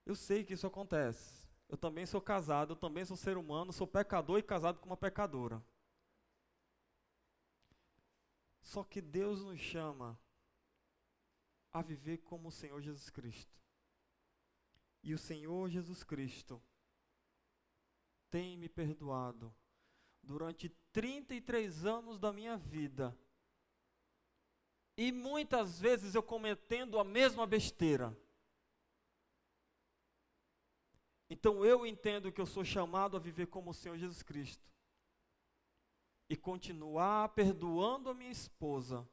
eu 0.07 0.15
sei 0.15 0.45
que 0.45 0.55
isso 0.55 0.67
acontece. 0.67 1.44
Eu 1.69 1.77
também 1.77 2.07
sou 2.07 2.21
casado, 2.21 2.73
eu 2.73 2.77
também 2.77 3.05
sou 3.05 3.17
ser 3.17 3.37
humano, 3.37 3.73
sou 3.73 3.87
pecador 3.87 4.39
e 4.39 4.43
casado 4.43 4.79
com 4.79 4.87
uma 4.87 4.97
pecadora. 4.97 5.63
Só 8.63 8.83
que 8.83 9.01
Deus 9.01 9.43
nos 9.43 9.61
chama 9.61 10.19
a 11.73 11.83
viver 11.83 12.19
como 12.19 12.49
o 12.49 12.53
Senhor 12.53 12.81
Jesus 12.81 13.11
Cristo. 13.11 13.55
E 15.03 15.13
o 15.13 15.19
Senhor 15.19 15.69
Jesus 15.69 16.03
Cristo 16.03 16.63
tem 18.31 18.57
me 18.57 18.69
perdoado 18.69 19.55
durante 20.23 20.69
33 20.93 21.85
anos 21.85 22.19
da 22.19 22.33
minha 22.33 22.57
vida. 22.57 23.17
E 24.97 25.13
muitas 25.13 25.79
vezes 25.79 26.15
eu 26.15 26.23
cometendo 26.23 26.99
a 26.99 27.05
mesma 27.05 27.47
besteira. 27.47 28.17
Então 31.45 31.63
eu 31.63 31.85
entendo 31.85 32.33
que 32.33 32.41
eu 32.41 32.47
sou 32.47 32.65
chamado 32.65 33.19
a 33.19 33.21
viver 33.21 33.49
como 33.49 33.71
o 33.71 33.75
Senhor 33.75 33.99
Jesus 33.99 34.23
Cristo. 34.23 34.67
E 36.27 36.35
continuar 36.35 37.29
perdoando 37.35 38.09
a 38.09 38.15
minha 38.15 38.31
esposa, 38.31 39.07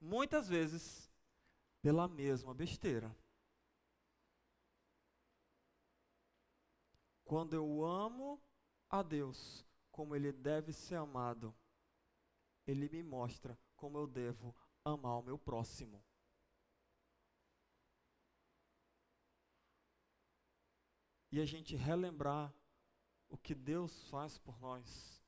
muitas 0.00 0.48
vezes, 0.48 1.12
pela 1.82 2.08
mesma 2.08 2.54
besteira. 2.54 3.14
Quando 7.22 7.52
eu 7.52 7.84
amo 7.84 8.40
a 8.88 9.02
Deus 9.02 9.62
como 9.90 10.16
Ele 10.16 10.32
deve 10.32 10.72
ser 10.72 10.94
amado, 10.94 11.54
Ele 12.66 12.88
me 12.88 13.02
mostra 13.02 13.58
como 13.76 13.98
eu 13.98 14.06
devo 14.06 14.56
amar 14.82 15.18
o 15.18 15.22
meu 15.22 15.36
próximo. 15.36 16.02
E 21.32 21.40
a 21.40 21.46
gente 21.46 21.74
relembrar 21.74 22.54
o 23.30 23.38
que 23.38 23.54
Deus 23.54 24.06
faz 24.10 24.36
por 24.36 24.60
nós, 24.60 25.24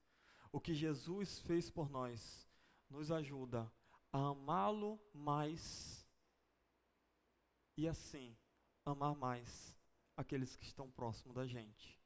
o 0.52 0.60
que 0.60 0.74
Jesus 0.74 1.40
fez 1.40 1.70
por 1.70 1.88
nós, 1.88 2.46
nos 2.90 3.10
ajuda 3.10 3.72
a 4.12 4.28
amá-lo 4.28 5.00
mais 5.14 6.06
e 7.76 7.88
assim 7.88 8.36
amar 8.84 9.16
mais 9.16 9.74
aqueles 10.14 10.54
que 10.54 10.64
estão 10.64 10.90
próximos 10.90 11.34
da 11.34 11.46
gente. 11.46 11.98